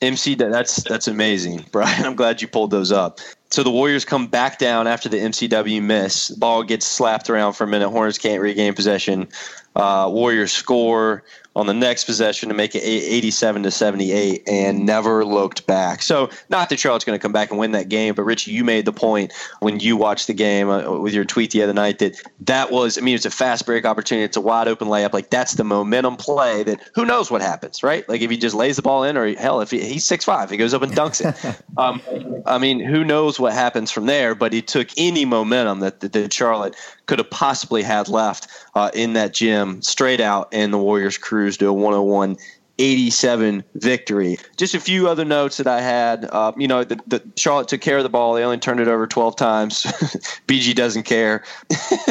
[0.00, 2.04] MC, that's that's amazing, Brian.
[2.04, 3.20] I'm glad you pulled those up.
[3.50, 6.30] So the Warriors come back down after the MCW miss.
[6.30, 7.90] Ball gets slapped around for a minute.
[7.90, 9.28] Hornets can't regain possession.
[9.76, 11.22] Uh, Warriors score
[11.56, 16.02] on the next possession to make it 87 to 78 and never looked back.
[16.02, 18.62] So, not that Charlotte's going to come back and win that game, but Richie, you
[18.62, 21.98] made the point when you watched the game uh, with your tweet the other night
[22.00, 24.24] that that was, I mean, it's a fast break opportunity.
[24.24, 25.14] It's a wide open layup.
[25.14, 28.06] Like, that's the momentum play that who knows what happens, right?
[28.06, 30.50] Like, if he just lays the ball in, or hell, if he, he's six five,
[30.50, 31.62] he goes up and dunks it.
[31.78, 32.02] um,
[32.44, 36.12] I mean, who knows what happens from there, but he took any momentum that, that,
[36.12, 40.78] that Charlotte could have possibly had left uh, in that gym straight out, and the
[40.78, 41.16] Warriors
[41.58, 42.36] to a 101
[42.78, 44.38] 87 victory.
[44.56, 46.28] Just a few other notes that I had.
[46.30, 48.34] Uh, you know, the, the, Charlotte took care of the ball.
[48.34, 49.82] They only turned it over 12 times.
[50.46, 51.42] BG doesn't care.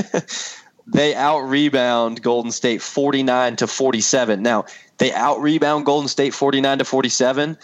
[0.87, 4.41] they out rebound Golden State 49 to 47.
[4.41, 4.65] Now,
[4.97, 7.57] they out rebound Golden State 49 to 47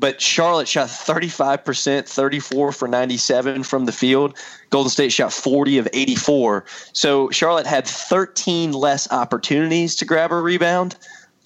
[0.00, 4.36] but Charlotte shot 35%, 34 for 97 from the field.
[4.70, 6.64] Golden State shot 40 of 84.
[6.94, 10.96] So Charlotte had 13 less opportunities to grab a rebound.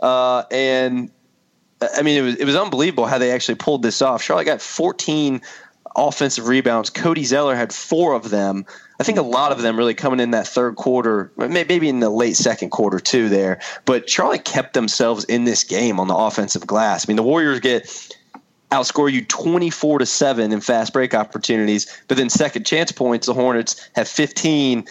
[0.00, 1.10] Uh, and
[1.96, 4.22] I mean, it was, it was unbelievable how they actually pulled this off.
[4.22, 5.42] Charlotte got 14
[5.96, 6.90] offensive rebounds.
[6.90, 8.64] Cody Zeller had four of them.
[9.00, 12.10] I think a lot of them really coming in that third quarter, maybe in the
[12.10, 13.28] late second quarter too.
[13.28, 17.04] There, but Charlotte kept themselves in this game on the offensive glass.
[17.04, 18.16] I mean, the Warriors get
[18.74, 21.86] outscore you 24 to 7 in fast break opportunities.
[22.08, 24.84] But then second chance points, the Hornets have 15.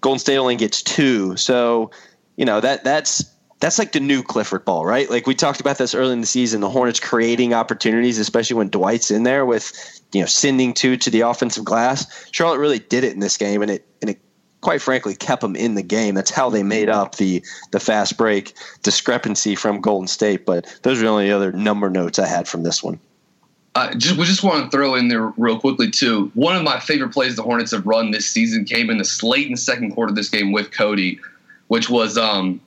[0.00, 1.36] Golden State only gets two.
[1.36, 1.90] So,
[2.36, 3.24] you know, that that's
[3.60, 5.10] that's like the new Clifford ball, right?
[5.10, 8.68] Like we talked about this early in the season, the Hornets creating opportunities, especially when
[8.68, 9.72] Dwight's in there with,
[10.12, 12.28] you know, sending two to the offensive glass.
[12.32, 14.20] Charlotte really did it in this game and it and it
[14.60, 16.14] quite frankly kept them in the game.
[16.14, 20.46] That's how they made up the the fast break discrepancy from Golden State.
[20.46, 23.00] But those are the only other number notes I had from this one.
[23.78, 26.32] Uh, just we just want to throw in there real quickly too.
[26.34, 29.46] One of my favorite plays the Hornets have run this season came in the late
[29.46, 31.20] in the second quarter of this game with Cody,
[31.68, 32.60] which was um,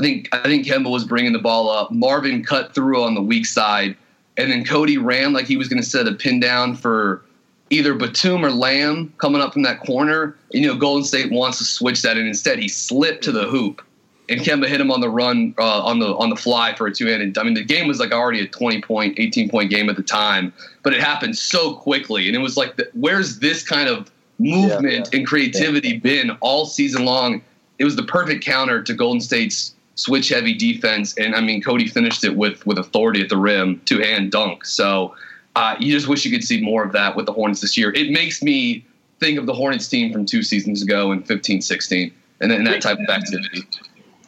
[0.00, 1.92] I think I think Kemba was bringing the ball up.
[1.92, 3.96] Marvin cut through on the weak side,
[4.36, 7.22] and then Cody ran like he was going to set a pin down for
[7.70, 10.36] either Batum or Lamb coming up from that corner.
[10.50, 13.80] You know, Golden State wants to switch that, and instead he slipped to the hoop
[14.28, 16.92] and Kemba hit him on the run uh, on the on the fly for a
[16.92, 17.38] two handed.
[17.38, 20.02] I mean, the game was like already a twenty point, eighteen point game at the
[20.02, 24.10] time, but it happened so quickly, and it was like, the, where's this kind of
[24.38, 25.98] movement yeah, and creativity yeah.
[25.98, 27.42] been all season long?
[27.78, 31.86] It was the perfect counter to Golden State's switch heavy defense, and I mean, Cody
[31.86, 34.64] finished it with with authority at the rim, two hand dunk.
[34.64, 35.14] So
[35.54, 37.92] uh, you just wish you could see more of that with the Hornets this year.
[37.92, 38.84] It makes me
[39.20, 42.82] think of the Hornets team from two seasons ago in 15, 16, and, and that
[42.82, 43.64] type of activity.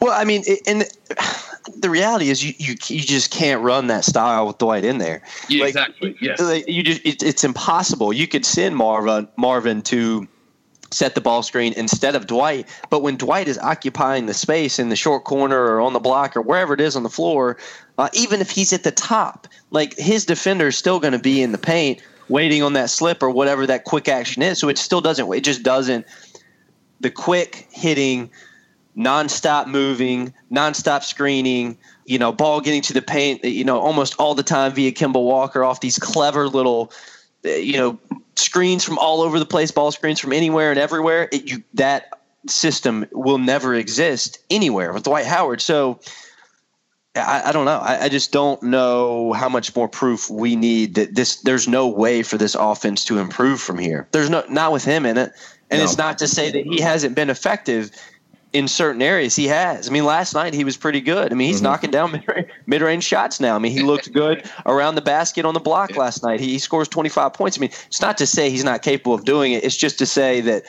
[0.01, 0.85] Well, I mean, and
[1.77, 5.21] the reality is you, you you just can't run that style with Dwight in there.
[5.49, 6.15] Yeah, like, exactly.
[6.21, 6.39] Yes.
[6.67, 8.13] You just it, it's impossible.
[8.13, 10.27] You could send Marvin Marvin to
[10.91, 14.89] set the ball screen instead of Dwight, but when Dwight is occupying the space in
[14.89, 17.57] the short corner or on the block or wherever it is on the floor,
[17.99, 21.43] uh, even if he's at the top, like his defender is still going to be
[21.43, 24.59] in the paint waiting on that slip or whatever that quick action is.
[24.59, 25.31] So it still doesn't.
[25.31, 26.05] It just doesn't.
[27.01, 28.29] The quick hitting
[28.97, 34.35] nonstop moving, nonstop screening, you know, ball getting to the paint, you know, almost all
[34.35, 36.91] the time via Kemba Walker off these clever little,
[37.43, 37.99] eh, you know,
[38.35, 41.29] screens from all over the place, ball screens from anywhere and everywhere.
[41.31, 42.09] It, you, that
[42.47, 45.61] system will never exist anywhere with Dwight Howard.
[45.61, 45.99] So
[47.15, 47.79] I, I don't know.
[47.79, 51.37] I, I, just don't know how much more proof we need that this.
[51.37, 54.07] There's no way for this offense to improve from here.
[54.11, 55.31] There's no not with him in it,
[55.69, 55.83] and no.
[55.83, 57.91] it's not to say that he hasn't been effective
[58.51, 59.87] in certain areas he has.
[59.87, 61.31] I mean, last night he was pretty good.
[61.31, 61.65] I mean, he's mm-hmm.
[61.65, 62.23] knocking down
[62.65, 63.55] mid range shots now.
[63.55, 66.39] I mean, he looked good around the basket on the block last night.
[66.39, 67.57] He, he scores 25 points.
[67.57, 69.63] I mean, it's not to say he's not capable of doing it.
[69.63, 70.63] It's just to say that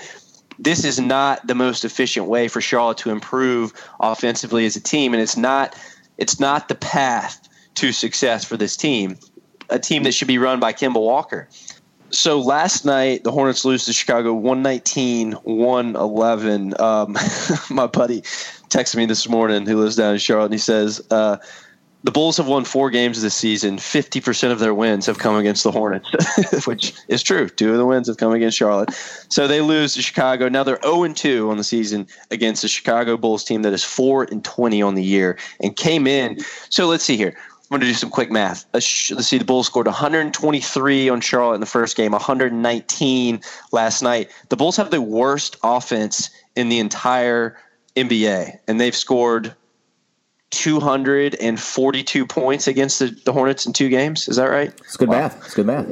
[0.58, 5.14] this is not the most efficient way for Charlotte to improve offensively as a team,
[5.14, 5.74] and it's not
[6.18, 9.16] it's not the path to success for this team.
[9.70, 11.48] A team that should be run by Kemba Walker.
[12.12, 16.80] So last night, the Hornets lose to Chicago 119 111.
[16.80, 17.16] Um,
[17.70, 18.22] my buddy
[18.68, 21.36] texted me this morning who lives down in Charlotte, and he says, uh,
[22.02, 23.76] the Bulls have won four games this season.
[23.76, 26.08] 50% of their wins have come against the Hornets,
[26.66, 27.48] which is true.
[27.48, 28.90] Two of the wins have come against Charlotte.
[29.28, 30.48] So they lose to Chicago.
[30.48, 34.24] Now they're 0 2 on the season against the Chicago Bulls team that is 4
[34.24, 36.38] and 20 on the year and came in.
[36.70, 37.36] So let's see here.
[37.70, 38.64] I'm going to do some quick math.
[38.74, 38.80] Uh,
[39.12, 39.38] let's see.
[39.38, 43.40] The Bulls scored 123 on Charlotte in the first game, 119
[43.70, 44.28] last night.
[44.48, 47.56] The Bulls have the worst offense in the entire
[47.94, 49.54] NBA, and they've scored
[50.50, 54.28] 242 points against the, the Hornets in two games.
[54.28, 54.72] Is that right?
[54.80, 55.20] It's good wow.
[55.20, 55.44] math.
[55.44, 55.86] It's good math.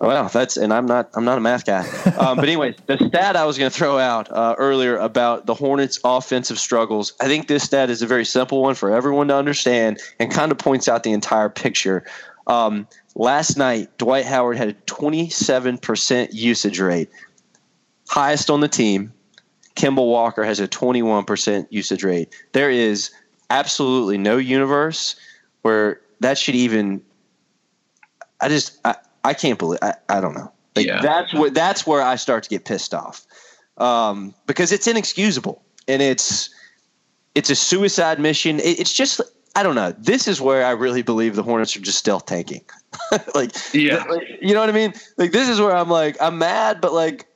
[0.00, 1.86] Well, that's and I'm not I'm not a math guy.
[2.16, 5.54] Um, but anyway, the stat I was going to throw out uh, earlier about the
[5.54, 7.12] Hornets' offensive struggles.
[7.20, 10.52] I think this stat is a very simple one for everyone to understand and kind
[10.52, 12.04] of points out the entire picture.
[12.46, 17.10] Um, last night, Dwight Howard had a 27% usage rate,
[18.08, 19.12] highest on the team.
[19.76, 22.34] Kemba Walker has a 21% usage rate.
[22.52, 23.10] There is
[23.50, 25.16] absolutely no universe
[25.62, 27.02] where that should even.
[28.40, 30.52] I just I, I can't believe I, I don't know.
[30.76, 31.02] Like, yeah.
[31.02, 33.26] That's where that's where I start to get pissed off
[33.76, 36.50] um, because it's inexcusable and it's
[37.34, 38.60] it's a suicide mission.
[38.60, 39.20] It, it's just
[39.56, 39.92] I don't know.
[39.98, 42.64] This is where I really believe the Hornets are just stealth tanking.
[43.34, 44.94] like, yeah, like, you know what I mean?
[45.16, 47.26] Like, this is where I'm like, I'm mad, but like,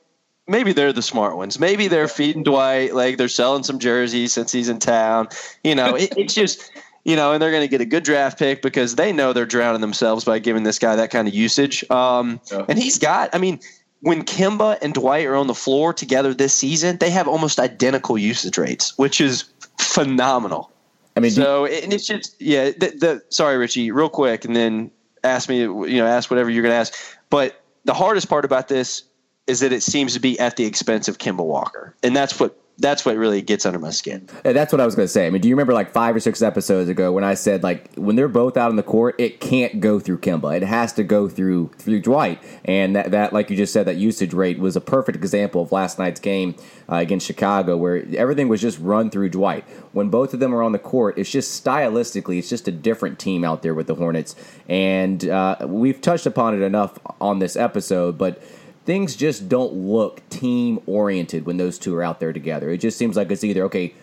[0.47, 1.59] maybe they're the smart ones.
[1.59, 5.27] Maybe they're feeding Dwight, like they're selling some jerseys since he's in town.
[5.63, 6.71] You know, it, it's just,
[7.05, 9.45] you know, and they're going to get a good draft pick because they know they're
[9.45, 11.89] drowning themselves by giving this guy that kind of usage.
[11.89, 12.65] Um, yeah.
[12.67, 13.59] And he's got, I mean,
[14.01, 18.17] when Kemba and Dwight are on the floor together this season, they have almost identical
[18.17, 19.45] usage rates, which is
[19.79, 20.71] phenomenal.
[21.15, 22.71] I mean, so and it's just yeah.
[22.71, 24.91] The, the, sorry, Richie, real quick, and then
[25.23, 26.93] ask me, you know, ask whatever you're going to ask.
[27.29, 29.03] But the hardest part about this
[29.47, 32.59] is that it seems to be at the expense of Kemba Walker, and that's what
[32.77, 34.27] that's what really gets under my skin.
[34.43, 35.27] That's what I was going to say.
[35.27, 37.93] I mean, do you remember like five or six episodes ago when I said like
[37.95, 40.57] when they're both out on the court, it can't go through Kemba.
[40.57, 42.41] It has to go through through Dwight.
[42.65, 45.71] And that, that like you just said, that usage rate was a perfect example of
[45.71, 46.55] last night's game
[46.89, 49.63] uh, against Chicago, where everything was just run through Dwight.
[49.93, 53.19] When both of them are on the court, it's just stylistically, it's just a different
[53.19, 54.35] team out there with the Hornets.
[54.67, 58.41] And uh, we've touched upon it enough on this episode, but
[58.85, 62.69] things just don't look team oriented when those two are out there together.
[62.69, 63.93] It just seems like it's either okay,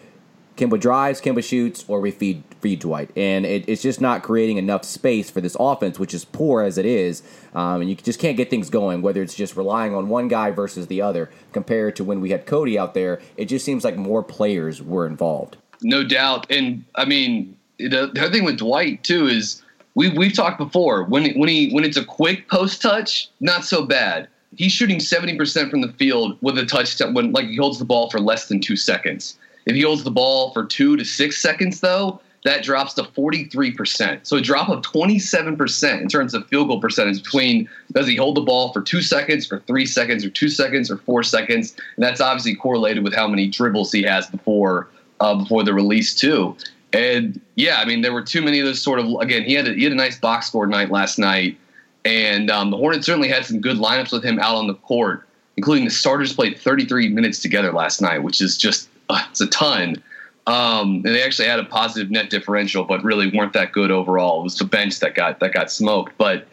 [0.56, 4.58] Kemba drives, Kemba shoots, or we feed feed Dwight, and it, it's just not creating
[4.58, 7.22] enough space for this offense, which is poor as it is.
[7.54, 9.00] Um, and you just can't get things going.
[9.00, 12.44] Whether it's just relying on one guy versus the other, compared to when we had
[12.44, 15.56] Cody out there, it just seems like more players were involved.
[15.80, 19.62] No doubt, and I mean the, the other thing with Dwight too is
[19.94, 23.86] we we've talked before when when he when it's a quick post touch, not so
[23.86, 27.84] bad he's shooting 70% from the field with a touchdown when like he holds the
[27.84, 29.38] ball for less than two seconds.
[29.66, 34.26] If he holds the ball for two to six seconds, though, that drops to 43%.
[34.26, 38.36] So a drop of 27% in terms of field goal percentage between does he hold
[38.36, 41.76] the ball for two seconds, or three seconds, or two seconds, or four seconds.
[41.96, 44.88] And that's obviously correlated with how many dribbles he has before
[45.20, 46.56] uh, before the release too.
[46.92, 49.68] And yeah, I mean there were too many of those sort of again he had
[49.68, 51.56] a, he had a nice box score night last night
[52.04, 55.26] and um, the Hornets certainly had some good lineups with him out on the court,
[55.56, 59.46] including the starters played 33 minutes together last night, which is just uh, it's a
[59.48, 60.02] ton.
[60.46, 64.40] Um, and they actually had a positive net differential, but really weren't that good overall.
[64.40, 66.18] It was the bench that got that got smoked.
[66.18, 66.48] But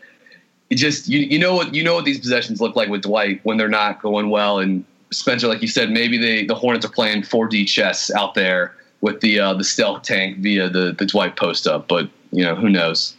[0.70, 3.40] it just you you know what you know what these possessions look like with Dwight
[3.44, 4.60] when they're not going well.
[4.60, 8.76] And Spencer, like you said, maybe they the Hornets are playing 4D chess out there
[9.02, 11.88] with the uh, the stealth tank via the the Dwight post up.
[11.88, 13.16] But you know who knows.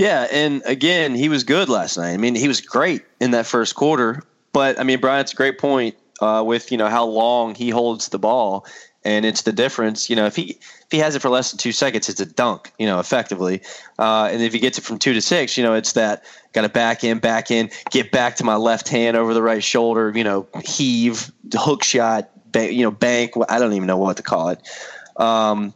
[0.00, 2.14] Yeah, and again, he was good last night.
[2.14, 4.22] I mean, he was great in that first quarter.
[4.50, 7.68] But I mean, Brian, it's a great point uh, with you know how long he
[7.68, 8.64] holds the ball,
[9.04, 10.08] and it's the difference.
[10.08, 12.24] You know, if he if he has it for less than two seconds, it's a
[12.24, 12.72] dunk.
[12.78, 13.60] You know, effectively.
[13.98, 16.24] Uh, and if he gets it from two to six, you know, it's that
[16.54, 19.62] got to back in, back in, get back to my left hand over the right
[19.62, 20.10] shoulder.
[20.16, 23.32] You know, heave, hook shot, you know, bank.
[23.50, 24.66] I don't even know what to call it.
[25.18, 25.74] Um,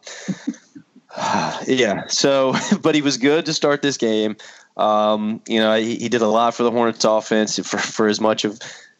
[1.66, 2.06] yeah.
[2.08, 4.36] So, but he was good to start this game.
[4.76, 8.20] Um, you know, he, he, did a lot for the Hornets offense for, for as
[8.20, 8.58] much of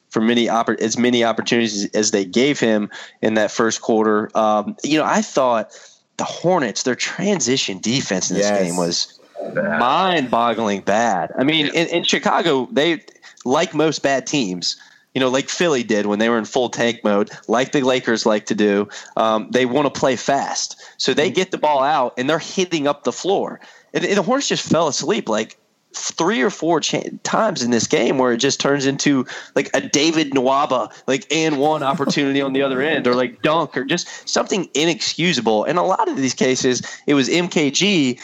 [0.08, 2.88] for many oppor- as many opportunities as they gave him
[3.20, 4.30] in that first quarter.
[4.38, 5.72] Um, you know, I thought
[6.16, 8.62] the Hornets, their transition defense in this Yes.
[8.62, 9.18] game was
[9.52, 11.32] mind-boggling bad.
[11.36, 13.02] I mean, in, in Chicago, they
[13.44, 14.76] like most bad teams.
[15.14, 18.26] You know, like Philly did when they were in full tank mode, like the Lakers
[18.26, 18.88] like to do.
[19.16, 21.34] Um, they want to play fast, so they mm-hmm.
[21.34, 23.60] get the ball out and they're hitting up the floor.
[23.92, 25.56] And, and the Hornets just fell asleep like
[25.94, 29.80] three or four cha- times in this game where it just turns into like a
[29.80, 34.28] David Nwaba like and one opportunity on the other end or like dunk or just
[34.28, 35.64] something inexcusable.
[35.64, 38.20] And a lot of these cases, it was MKG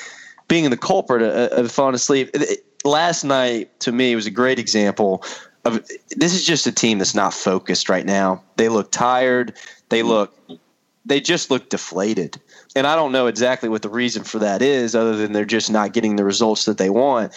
[0.48, 2.30] being the culprit of, of falling asleep.
[2.34, 5.22] It- it- Last night, to me, was a great example
[5.64, 5.86] of
[6.16, 8.42] this is just a team that's not focused right now.
[8.56, 9.54] They look tired.
[9.88, 10.34] They look,
[11.04, 12.40] they just look deflated.
[12.76, 15.70] And I don't know exactly what the reason for that is, other than they're just
[15.70, 17.32] not getting the results that they want.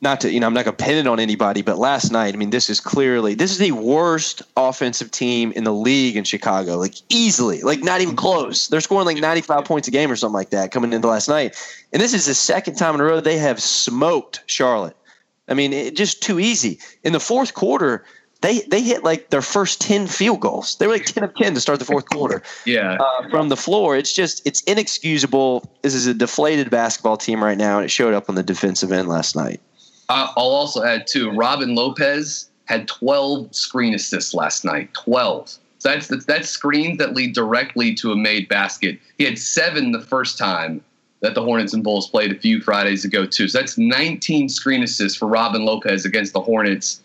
[0.00, 2.34] Not to, you know, I'm not going to pin it on anybody, but last night,
[2.34, 6.24] I mean, this is clearly this is the worst offensive team in the league in
[6.24, 8.68] Chicago, like easily, like not even close.
[8.68, 11.56] They're scoring like 95 points a game or something like that coming into last night,
[11.92, 14.96] and this is the second time in a row they have smoked Charlotte.
[15.48, 16.78] I mean, it just too easy.
[17.02, 18.04] In the fourth quarter,
[18.40, 20.76] they they hit like their first 10 field goals.
[20.76, 22.98] They were like 10 of 10 to start the fourth quarter Yeah.
[23.00, 23.96] uh, from the floor.
[23.96, 25.70] It's just it's inexcusable.
[25.82, 28.92] This is a deflated basketball team right now, and it showed up on the defensive
[28.92, 29.60] end last night.
[30.08, 31.30] I- I'll also add too.
[31.30, 34.92] Robin Lopez had 12 screen assists last night.
[34.94, 35.48] 12.
[35.78, 38.98] So that's that's screens that lead directly to a made basket.
[39.18, 40.82] He had seven the first time
[41.24, 43.48] that the Hornets and Bulls played a few Fridays ago too.
[43.48, 47.00] So that's 19 screen assists for Robin Lopez against the Hornets.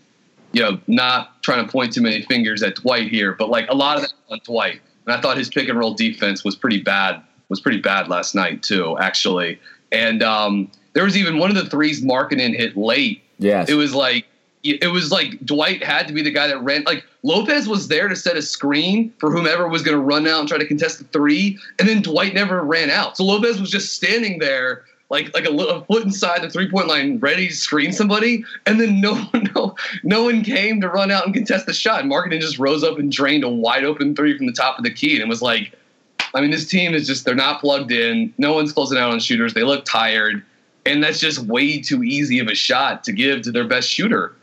[0.51, 3.73] You know, not trying to point too many fingers at Dwight here, but like a
[3.73, 4.81] lot of that on Dwight.
[5.05, 7.21] And I thought his pick and roll defense was pretty bad.
[7.47, 9.57] Was pretty bad last night too, actually.
[9.93, 13.23] And um, there was even one of the threes Markkanen hit late.
[13.37, 13.69] Yes.
[13.69, 14.25] It was like
[14.63, 16.83] it was like Dwight had to be the guy that ran.
[16.83, 20.41] Like Lopez was there to set a screen for whomever was going to run out
[20.41, 23.15] and try to contest the three, and then Dwight never ran out.
[23.15, 27.19] So Lopez was just standing there, like like a, foot inside the three point line,
[27.19, 31.33] ready to screen somebody, and then no no no one came to run out and
[31.33, 32.01] contest the shot.
[32.01, 34.83] And Markkanen just rose up and drained a wide open three from the top of
[34.83, 35.73] the key, and it was like.
[36.35, 38.31] I mean, this team is just, they're not plugged in.
[38.37, 39.55] No one's closing out on shooters.
[39.55, 40.43] They look tired.
[40.85, 44.35] And that's just way too easy of a shot to give to their best shooter.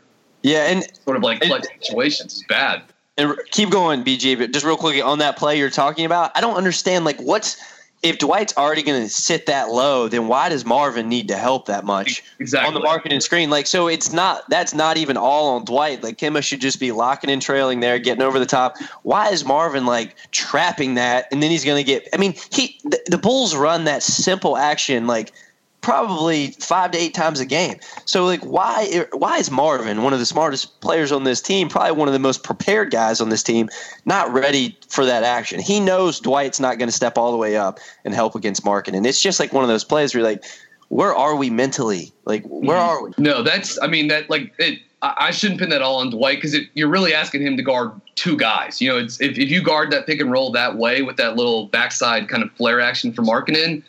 [0.47, 2.35] Yeah, and Sort of like clutch situations.
[2.37, 2.81] is bad.
[3.17, 4.37] and keep going, BG.
[4.37, 7.03] But just real quickly on that play you're talking about, I don't understand.
[7.05, 7.57] Like, what's
[8.03, 11.65] if Dwight's already going to sit that low, then why does Marvin need to help
[11.65, 12.67] that much Exactly.
[12.67, 13.49] on the marketing screen?
[13.49, 16.03] Like, so it's not that's not even all on Dwight.
[16.03, 18.77] Like, Kemba should just be locking and trailing there, getting over the top.
[19.01, 22.07] Why is Marvin like trapping that, and then he's going to get?
[22.13, 25.33] I mean, he the, the Bulls run that simple action like
[25.81, 27.75] probably five to eight times a game.
[28.05, 31.93] So like why why is Marvin, one of the smartest players on this team, probably
[31.93, 33.69] one of the most prepared guys on this team,
[34.05, 35.59] not ready for that action?
[35.59, 38.97] He knows Dwight's not going to step all the way up and help against Markkanen.
[38.97, 40.43] And it's just like one of those plays where you're like,
[40.89, 42.11] where are we mentally?
[42.25, 42.89] Like where mm-hmm.
[42.89, 43.11] are we?
[43.17, 46.41] No, that's, I mean, that, like, it, I I shouldn't pin that all on Dwight
[46.41, 48.81] because you're really asking him to guard two guys.
[48.81, 51.35] You know, it's if, if you guard that pick and roll that way with that
[51.35, 53.83] little backside kind of flare action for Markkanen,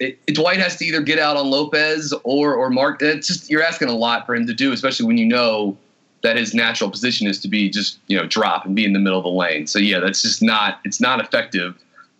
[0.00, 3.02] it, Dwight has to either get out on Lopez or or Mark.
[3.02, 5.76] It's just you're asking a lot for him to do, especially when you know
[6.22, 8.98] that his natural position is to be just you know drop and be in the
[8.98, 9.66] middle of the lane.
[9.66, 11.76] So yeah, that's just not it's not effective.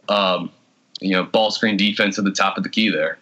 [0.08, 0.50] Um,
[1.00, 3.18] you know, ball screen defense at the top of the key there.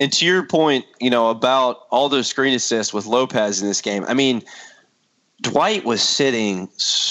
[0.00, 3.80] And to your point, you know, about all those screen assists with Lopez in this
[3.80, 4.42] game, I mean,
[5.42, 6.68] Dwight was sitting,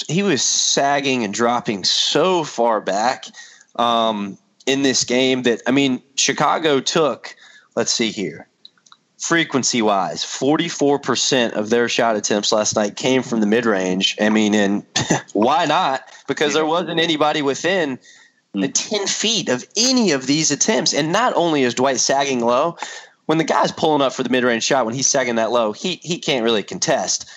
[0.08, 3.26] he was sagging and dropping so far back
[3.76, 7.34] um, in this game that, I mean, Chicago took,
[7.76, 8.48] let's see here,
[9.18, 14.16] frequency wise, 44% of their shot attempts last night came from the mid range.
[14.20, 14.84] I mean, and
[15.32, 16.02] why not?
[16.26, 17.98] Because there wasn't anybody within
[18.52, 18.72] the hmm.
[18.72, 20.92] 10 feet of any of these attempts.
[20.92, 22.76] And not only is Dwight sagging low,
[23.26, 25.72] when the guy's pulling up for the mid range shot, when he's sagging that low,
[25.72, 27.30] he, he can't really contest.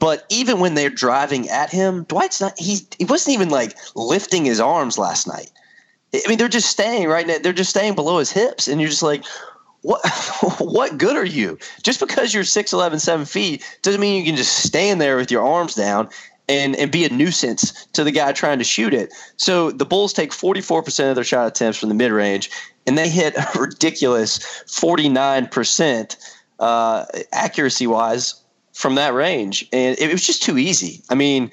[0.00, 4.44] But even when they're driving at him, Dwight's not, he, he wasn't even like lifting
[4.44, 5.50] his arms last night.
[6.14, 8.68] I mean, they're just staying right now, they're just staying below his hips.
[8.68, 9.24] And you're just like,
[9.82, 10.00] what
[10.60, 11.58] what good are you?
[11.82, 15.46] Just because you're 6'11, 7 feet doesn't mean you can just stand there with your
[15.46, 16.08] arms down
[16.48, 19.12] and, and be a nuisance to the guy trying to shoot it.
[19.36, 22.50] So the Bulls take 44% of their shot attempts from the mid range,
[22.86, 26.16] and they hit a ridiculous 49%
[26.58, 28.42] uh, accuracy wise
[28.72, 29.66] from that range.
[29.72, 31.02] And it was just too easy.
[31.10, 31.50] I mean,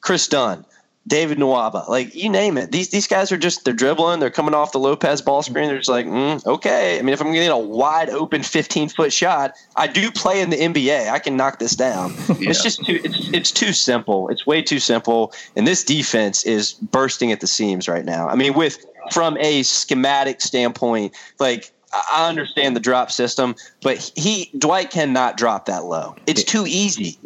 [0.00, 0.64] Kris Dunn,
[1.08, 2.70] David Nwaba, like you name it.
[2.70, 5.68] These these guys are just they're dribbling, they're coming off the Lopez ball screen.
[5.68, 6.98] They're just like, mm, okay.
[6.98, 10.50] I mean, if I'm getting a wide open 15 foot shot, I do play in
[10.50, 11.10] the NBA.
[11.10, 12.10] I can knock this down.
[12.28, 12.50] yeah.
[12.50, 14.28] It's just too it's it's too simple.
[14.28, 15.32] It's way too simple.
[15.56, 18.28] And this defense is bursting at the seams right now.
[18.28, 21.72] I mean, with from a schematic standpoint, like
[22.12, 26.16] I understand the drop system, but he Dwight cannot drop that low.
[26.26, 27.18] It's too easy.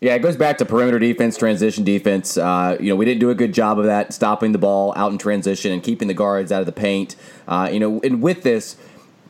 [0.00, 2.38] Yeah, it goes back to perimeter defense, transition defense.
[2.38, 5.12] Uh, you know, we didn't do a good job of that, stopping the ball out
[5.12, 7.16] in transition and keeping the guards out of the paint.
[7.46, 8.76] Uh, you know, and with this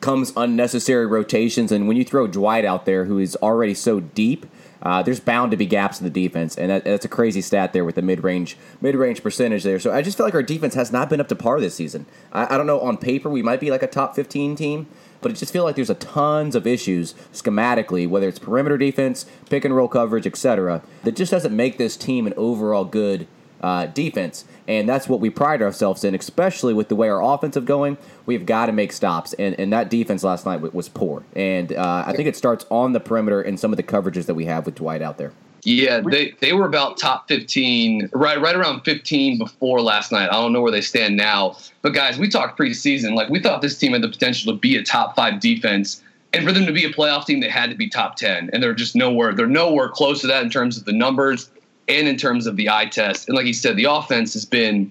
[0.00, 1.72] comes unnecessary rotations.
[1.72, 4.46] And when you throw Dwight out there, who is already so deep,
[4.82, 7.72] uh, there's bound to be gaps in the defense, and that, that's a crazy stat
[7.72, 9.78] there with the mid range mid range percentage there.
[9.78, 12.06] So I just feel like our defense has not been up to par this season.
[12.32, 14.86] I, I don't know on paper we might be like a top 15 team,
[15.20, 19.26] but it just feels like there's a tons of issues schematically, whether it's perimeter defense,
[19.48, 23.26] pick and roll coverage, etc., that just doesn't make this team an overall good
[23.60, 24.44] uh, defense.
[24.66, 27.98] And that's what we pride ourselves in, especially with the way our offensive going.
[28.24, 31.24] We've got to make stops, and, and that defense last night was poor.
[31.34, 34.34] And uh, I think it starts on the perimeter and some of the coverages that
[34.34, 35.32] we have with Dwight out there.
[35.62, 40.28] Yeah, they, they were about top 15, right right around 15 before last night.
[40.30, 41.56] I don't know where they stand now.
[41.82, 43.14] But guys, we talked preseason.
[43.14, 46.02] Like we thought this team had the potential to be a top five defense.
[46.32, 48.50] And for them to be a playoff team, they had to be top 10.
[48.52, 51.50] And they're just nowhere, they're nowhere close to that in terms of the numbers
[51.88, 53.28] and in terms of the eye test.
[53.28, 54.90] And like you said, the offense has been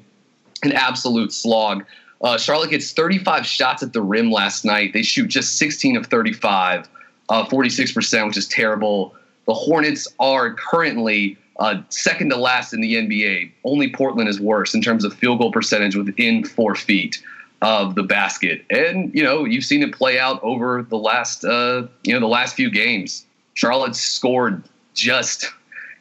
[0.64, 1.86] an absolute slog.
[2.22, 4.92] Uh, Charlotte gets 35 shots at the rim last night.
[4.92, 6.90] They shoot just 16 of 35,
[7.30, 9.16] uh, 46%, which is terrible.
[9.50, 13.52] The Hornets are currently uh, second to last in the NBA.
[13.64, 17.20] Only Portland is worse in terms of field goal percentage within four feet
[17.64, 18.64] of the basket.
[18.70, 22.28] And you know you've seen it play out over the last uh, you know the
[22.28, 23.26] last few games.
[23.56, 25.52] Charlotte scored just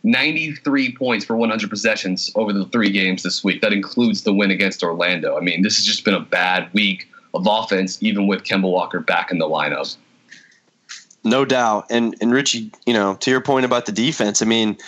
[0.03, 3.62] 93 points for 100 possessions over the three games this week.
[3.62, 5.38] That includes the win against Orlando.
[5.38, 9.01] I mean, this has just been a bad week of offense, even with Kemba Walker
[9.01, 9.96] back in the lineup.
[11.29, 11.87] No doubt.
[11.91, 14.79] And and Richie, you know, to your point about the defense, I mean,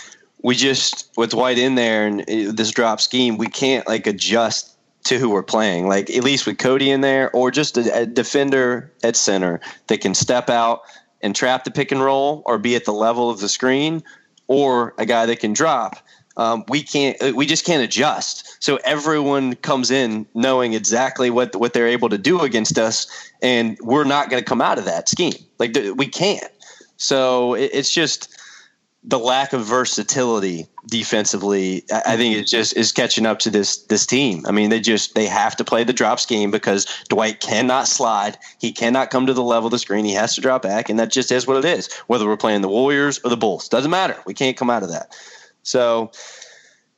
[0.42, 4.76] we just with Dwight in there and eh, this drop scheme, we can't like adjust
[5.04, 5.88] to who we're playing.
[5.88, 10.00] Like at least with Cody in there, or just a, a defender at center that
[10.00, 10.82] can step out
[11.22, 14.02] and trap the pick and roll, or be at the level of the screen,
[14.46, 15.96] or a guy that can drop.
[16.40, 17.36] Um, we can't.
[17.36, 18.64] We just can't adjust.
[18.64, 23.06] So everyone comes in knowing exactly what what they're able to do against us,
[23.42, 25.34] and we're not going to come out of that scheme.
[25.58, 26.50] Like we can't.
[26.96, 28.34] So it, it's just
[29.04, 31.84] the lack of versatility defensively.
[31.92, 34.42] I, think it just is catching up to this this team.
[34.46, 38.38] I mean, they just they have to play the drop scheme because Dwight cannot slide.
[38.58, 40.06] He cannot come to the level of the screen.
[40.06, 41.92] He has to drop back, and that just is what it is.
[42.06, 44.16] Whether we're playing the Warriors or the Bulls, doesn't matter.
[44.24, 45.14] We can't come out of that.
[45.62, 46.10] So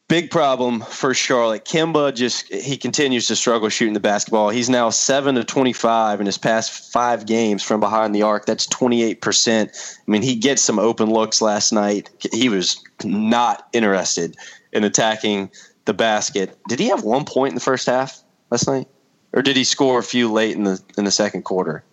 [0.08, 1.64] big problem for Charlotte.
[1.64, 4.50] Kemba just he continues to struggle shooting the basketball.
[4.50, 8.46] He's now seven to twenty five in his past five games from behind the arc.
[8.46, 9.70] That's twenty eight percent.
[9.74, 12.10] I mean, he gets some open looks last night.
[12.32, 14.36] He was not interested
[14.72, 15.50] in attacking
[15.84, 16.58] the basket.
[16.68, 18.88] Did he have one point in the first half last night,
[19.32, 21.84] or did he score a few late in the in the second quarter?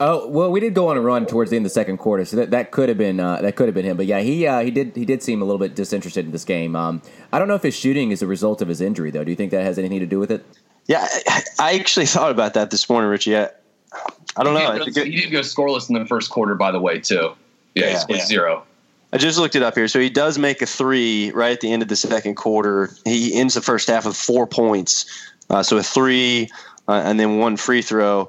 [0.00, 2.24] Oh well, we did go on a run towards the end of the second quarter,
[2.24, 3.96] so that, that could have been uh, that could have been him.
[3.96, 6.44] But yeah, he uh, he did he did seem a little bit disinterested in this
[6.44, 6.74] game.
[6.74, 7.00] Um,
[7.32, 9.22] I don't know if his shooting is a result of his injury, though.
[9.22, 10.44] Do you think that has anything to do with it?
[10.86, 13.36] Yeah, I, I actually thought about that this morning, Richie.
[13.36, 13.50] I,
[14.36, 14.84] I don't he know.
[14.84, 17.32] Did, he did go scoreless in the first quarter, by the way, too.
[17.74, 18.24] Yeah, yeah, yeah.
[18.26, 18.64] zero.
[19.12, 19.86] I just looked it up here.
[19.86, 22.90] So he does make a three right at the end of the second quarter.
[23.04, 25.06] He ends the first half with four points.
[25.48, 26.50] Uh, so a three
[26.88, 28.28] uh, and then one free throw.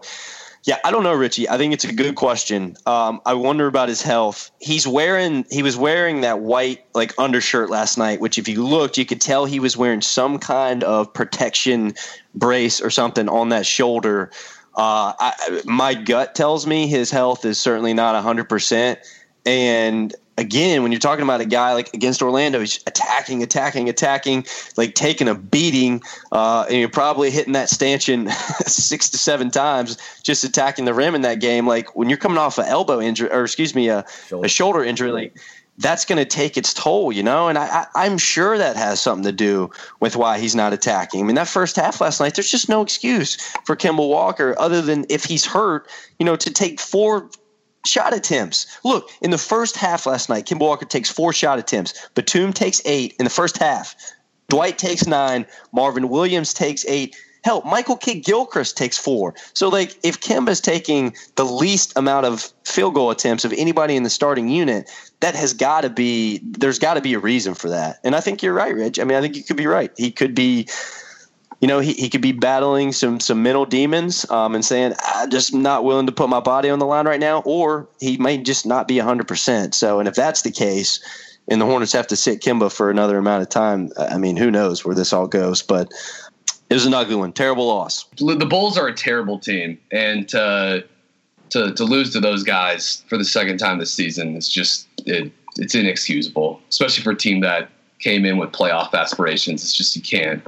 [0.66, 1.48] Yeah, I don't know, Richie.
[1.48, 2.76] I think it's a good question.
[2.88, 4.50] Um, I wonder about his health.
[4.60, 8.98] He's wearing he was wearing that white like undershirt last night, which if you looked,
[8.98, 11.94] you could tell he was wearing some kind of protection
[12.34, 14.32] brace or something on that shoulder.
[14.76, 18.98] Uh, I, my gut tells me his health is certainly not hundred percent,
[19.46, 24.46] and again, when you're talking about a guy like against Orlando, he's attacking, attacking, attacking,
[24.78, 28.30] like taking a beating, uh, and you're probably hitting that stanchion
[28.66, 31.68] six to seven times just attacking the rim in that game.
[31.68, 34.84] Like when you're coming off an elbow injury, or excuse me, a shoulder, a shoulder
[34.84, 35.38] injury, like
[35.78, 37.48] that's going to take its toll, you know.
[37.48, 39.70] And I, I, I'm sure that has something to do
[40.00, 41.22] with why he's not attacking.
[41.22, 44.82] I mean, that first half last night, there's just no excuse for Kemba Walker other
[44.82, 47.30] than if he's hurt, you know, to take four
[47.86, 48.66] shot attempts.
[48.84, 51.94] Look, in the first half last night, Kemba Walker takes four shot attempts.
[52.16, 53.96] Batum takes eight in the first half.
[54.50, 55.46] Dwight takes nine.
[55.72, 57.16] Marvin Williams takes eight.
[57.44, 59.36] Hell, Michael Kidd Gilchrist takes four.
[59.54, 64.02] So, like, if Kemba's taking the least amount of field goal attempts of anybody in
[64.02, 67.70] the starting unit, that has got to be, there's got to be a reason for
[67.70, 68.00] that.
[68.04, 69.00] And I think you're right, Rich.
[69.00, 69.92] I mean, I think you could be right.
[69.96, 70.68] He could be
[71.66, 75.32] you know, he, he could be battling some some mental demons um, and saying, I'm
[75.32, 78.46] just not willing to put my body on the line right now, or he might
[78.46, 79.74] just not be 100%.
[79.74, 81.04] So, and if that's the case,
[81.48, 84.52] and the Hornets have to sit Kemba for another amount of time, I mean, who
[84.52, 85.64] knows where this all goes.
[85.64, 85.92] But
[86.70, 87.34] it was an ugly one.
[87.34, 88.06] Terrible loss.
[88.18, 89.80] The Bulls are a terrible team.
[89.92, 90.86] And to,
[91.50, 95.32] to, to lose to those guys for the second time this season is just, it,
[95.58, 99.64] it's inexcusable, especially for a team that came in with playoff aspirations.
[99.64, 100.48] It's just, you can't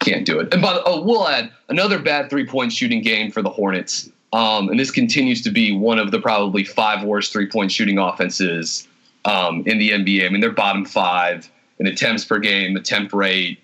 [0.00, 0.52] can't do it.
[0.52, 4.10] And by the, oh, we'll add another bad three point shooting game for the Hornets.
[4.32, 7.98] Um, and this continues to be one of the probably five worst three point shooting
[7.98, 8.86] offenses
[9.24, 10.26] um, in the NBA.
[10.26, 13.60] I mean, they're bottom five in attempts per game, attempt rate,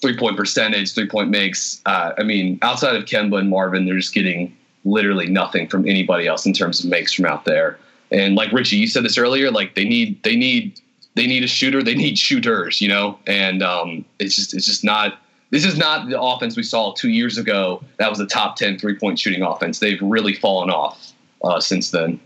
[0.00, 1.80] three point percentage, three point makes.
[1.86, 6.26] Uh, I mean, outside of Kemba and Marvin, they're just getting literally nothing from anybody
[6.26, 7.78] else in terms of makes from out there.
[8.10, 10.80] And like Richie, you said this earlier, like they need they need
[11.14, 14.84] they need a shooter, they need shooters, you know, and um, it's just it's just
[14.84, 15.18] not
[15.50, 17.82] this is not the offense we saw two years ago.
[17.98, 19.78] That was a top 10 three point shooting offense.
[19.78, 22.20] They've really fallen off uh, since then.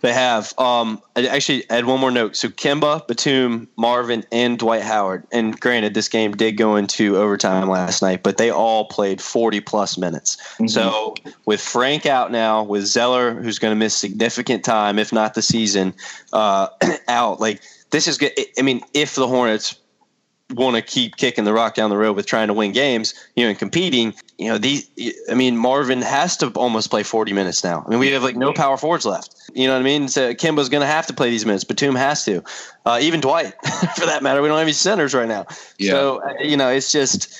[0.00, 0.56] They have.
[0.58, 2.36] Um, I actually add one more note.
[2.36, 5.26] So Kemba, Batum, Marvin, and Dwight Howard.
[5.32, 9.60] And granted, this game did go into overtime last night, but they all played 40
[9.60, 10.36] plus minutes.
[10.36, 10.68] Mm-hmm.
[10.68, 11.14] So
[11.46, 15.42] with Frank out now, with Zeller, who's going to miss significant time, if not the
[15.42, 15.94] season,
[16.32, 16.68] uh,
[17.08, 17.60] out, like
[17.90, 18.32] this is good.
[18.56, 19.80] I mean, if the Hornets
[20.54, 23.44] want to keep kicking the rock down the road with trying to win games, you
[23.44, 24.88] know, and competing, you know, these,
[25.30, 27.84] I mean, Marvin has to almost play 40 minutes now.
[27.86, 29.34] I mean, we have like no power forwards left.
[29.54, 30.08] You know what I mean?
[30.08, 31.64] So Kemba's going to have to play these minutes.
[31.64, 32.42] Batum has to.
[32.86, 33.52] Uh, even Dwight,
[33.96, 34.40] for that matter.
[34.40, 35.46] We don't have any centers right now.
[35.78, 35.90] Yeah.
[35.90, 37.38] So, uh, you know, it's just,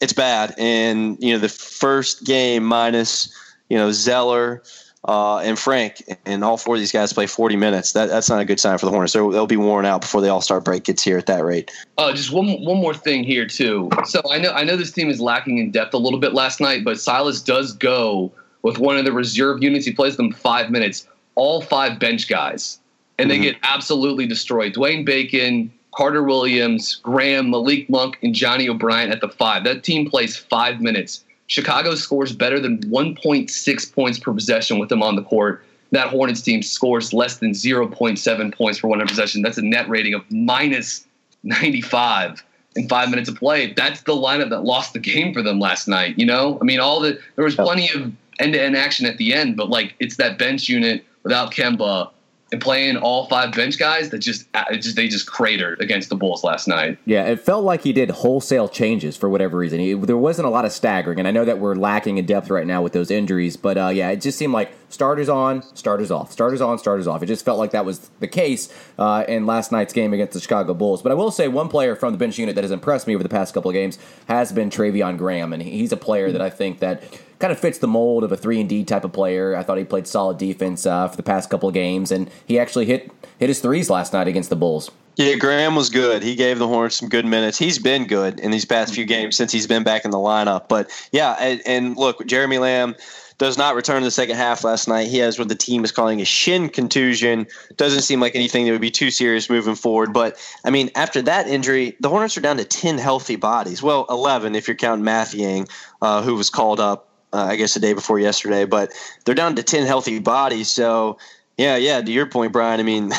[0.00, 0.54] it's bad.
[0.58, 3.34] And, you know, the first game minus,
[3.70, 4.62] you know, Zeller,
[5.06, 7.92] uh, and Frank, and all four of these guys play 40 minutes.
[7.92, 9.12] That, that's not a good sign for the Hornets.
[9.12, 11.70] They'll, they'll be worn out before the All Star break gets here at that rate.
[11.98, 13.90] Uh, just one one more thing here too.
[14.06, 16.60] So I know I know this team is lacking in depth a little bit last
[16.60, 18.32] night, but Silas does go
[18.62, 19.84] with one of the reserve units.
[19.84, 22.80] He plays them five minutes, all five bench guys,
[23.18, 23.42] and mm-hmm.
[23.42, 24.74] they get absolutely destroyed.
[24.74, 29.64] Dwayne Bacon, Carter Williams, Graham, Malik Monk, and Johnny O'Bryant at the five.
[29.64, 35.02] That team plays five minutes Chicago scores better than 1.6 points per possession with them
[35.02, 35.64] on the court.
[35.90, 39.42] That Hornets team scores less than 0.7 points per 100 possession.
[39.42, 41.06] That's a net rating of minus
[41.42, 42.42] 95
[42.76, 43.72] in five minutes of play.
[43.72, 46.18] That's the lineup that lost the game for them last night.
[46.18, 49.18] You know, I mean, all the there was plenty of end to end action at
[49.18, 52.10] the end, but like it's that bench unit without Kemba
[52.54, 56.44] and playing all five bench guys that just, just they just cratered against the Bulls
[56.44, 56.96] last night.
[57.04, 59.80] Yeah, it felt like he did wholesale changes for whatever reason.
[59.80, 62.50] He, there wasn't a lot of staggering, and I know that we're lacking in depth
[62.50, 66.12] right now with those injuries, but uh, yeah, it just seemed like starters on, starters
[66.12, 67.24] off, starters on, starters off.
[67.24, 70.40] It just felt like that was the case uh, in last night's game against the
[70.40, 71.02] Chicago Bulls.
[71.02, 73.24] But I will say one player from the bench unit that has impressed me over
[73.24, 73.98] the past couple of games
[74.28, 77.02] has been Treveon Graham, and he's a player that I think that
[77.38, 79.56] kind of fits the mold of a three and D type of player.
[79.56, 82.58] I thought he played solid defense uh, for the past couple of games, and he
[82.58, 84.90] actually hit hit his threes last night against the Bulls.
[85.16, 86.24] Yeah, Graham was good.
[86.24, 87.56] He gave the Hornets some good minutes.
[87.56, 90.68] He's been good in these past few games since he's been back in the lineup.
[90.68, 92.96] But yeah, and, and look, Jeremy Lamb
[93.38, 95.06] does not return in the second half last night.
[95.06, 97.46] He has what the team is calling a shin contusion.
[97.76, 100.12] Doesn't seem like anything that would be too serious moving forward.
[100.12, 103.84] But I mean, after that injury, the Hornets are down to ten healthy bodies.
[103.84, 105.70] Well, eleven if you're counting Mathiang,
[106.02, 108.92] uh, who was called up uh, I guess the day before yesterday, but
[109.24, 110.70] they're down to 10 healthy bodies.
[110.70, 111.18] So,
[111.58, 113.10] yeah, yeah, to your point, Brian, I mean,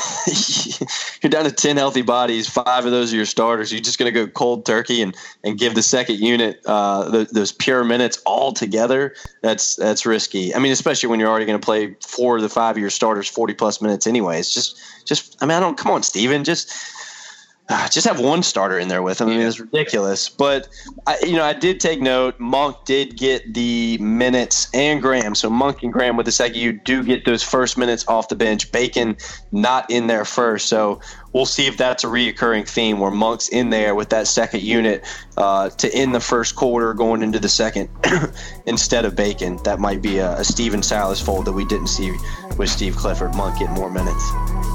[1.21, 2.47] you're down to 10 healthy bodies.
[2.47, 3.71] Five of those are your starters.
[3.73, 7.25] You're just going to go cold turkey and, and give the second unit uh, the,
[7.31, 9.15] those pure minutes all together.
[9.41, 10.55] That's that's risky.
[10.55, 12.89] I mean, especially when you're already going to play four of the five of your
[12.89, 14.49] starters 40 plus minutes anyways.
[14.49, 16.73] Just, just, I mean, I don't, come on, Stephen, just–
[17.67, 19.27] uh, just have one starter in there with him.
[19.27, 20.29] I mean, it's ridiculous.
[20.29, 20.67] But
[21.07, 22.39] I, you know, I did take note.
[22.39, 25.33] Monk did get the minutes, and Graham.
[25.33, 28.35] So Monk and Graham with the second, you do get those first minutes off the
[28.35, 28.71] bench.
[28.71, 29.17] Bacon
[29.51, 30.67] not in there first.
[30.67, 30.99] So
[31.33, 35.03] we'll see if that's a reoccurring theme where Monk's in there with that second unit
[35.37, 37.89] uh, to end the first quarter, going into the second
[38.67, 39.57] instead of Bacon.
[39.63, 42.15] That might be a, a Stephen Silas fold that we didn't see
[42.59, 43.33] with Steve Clifford.
[43.33, 44.74] Monk getting more minutes.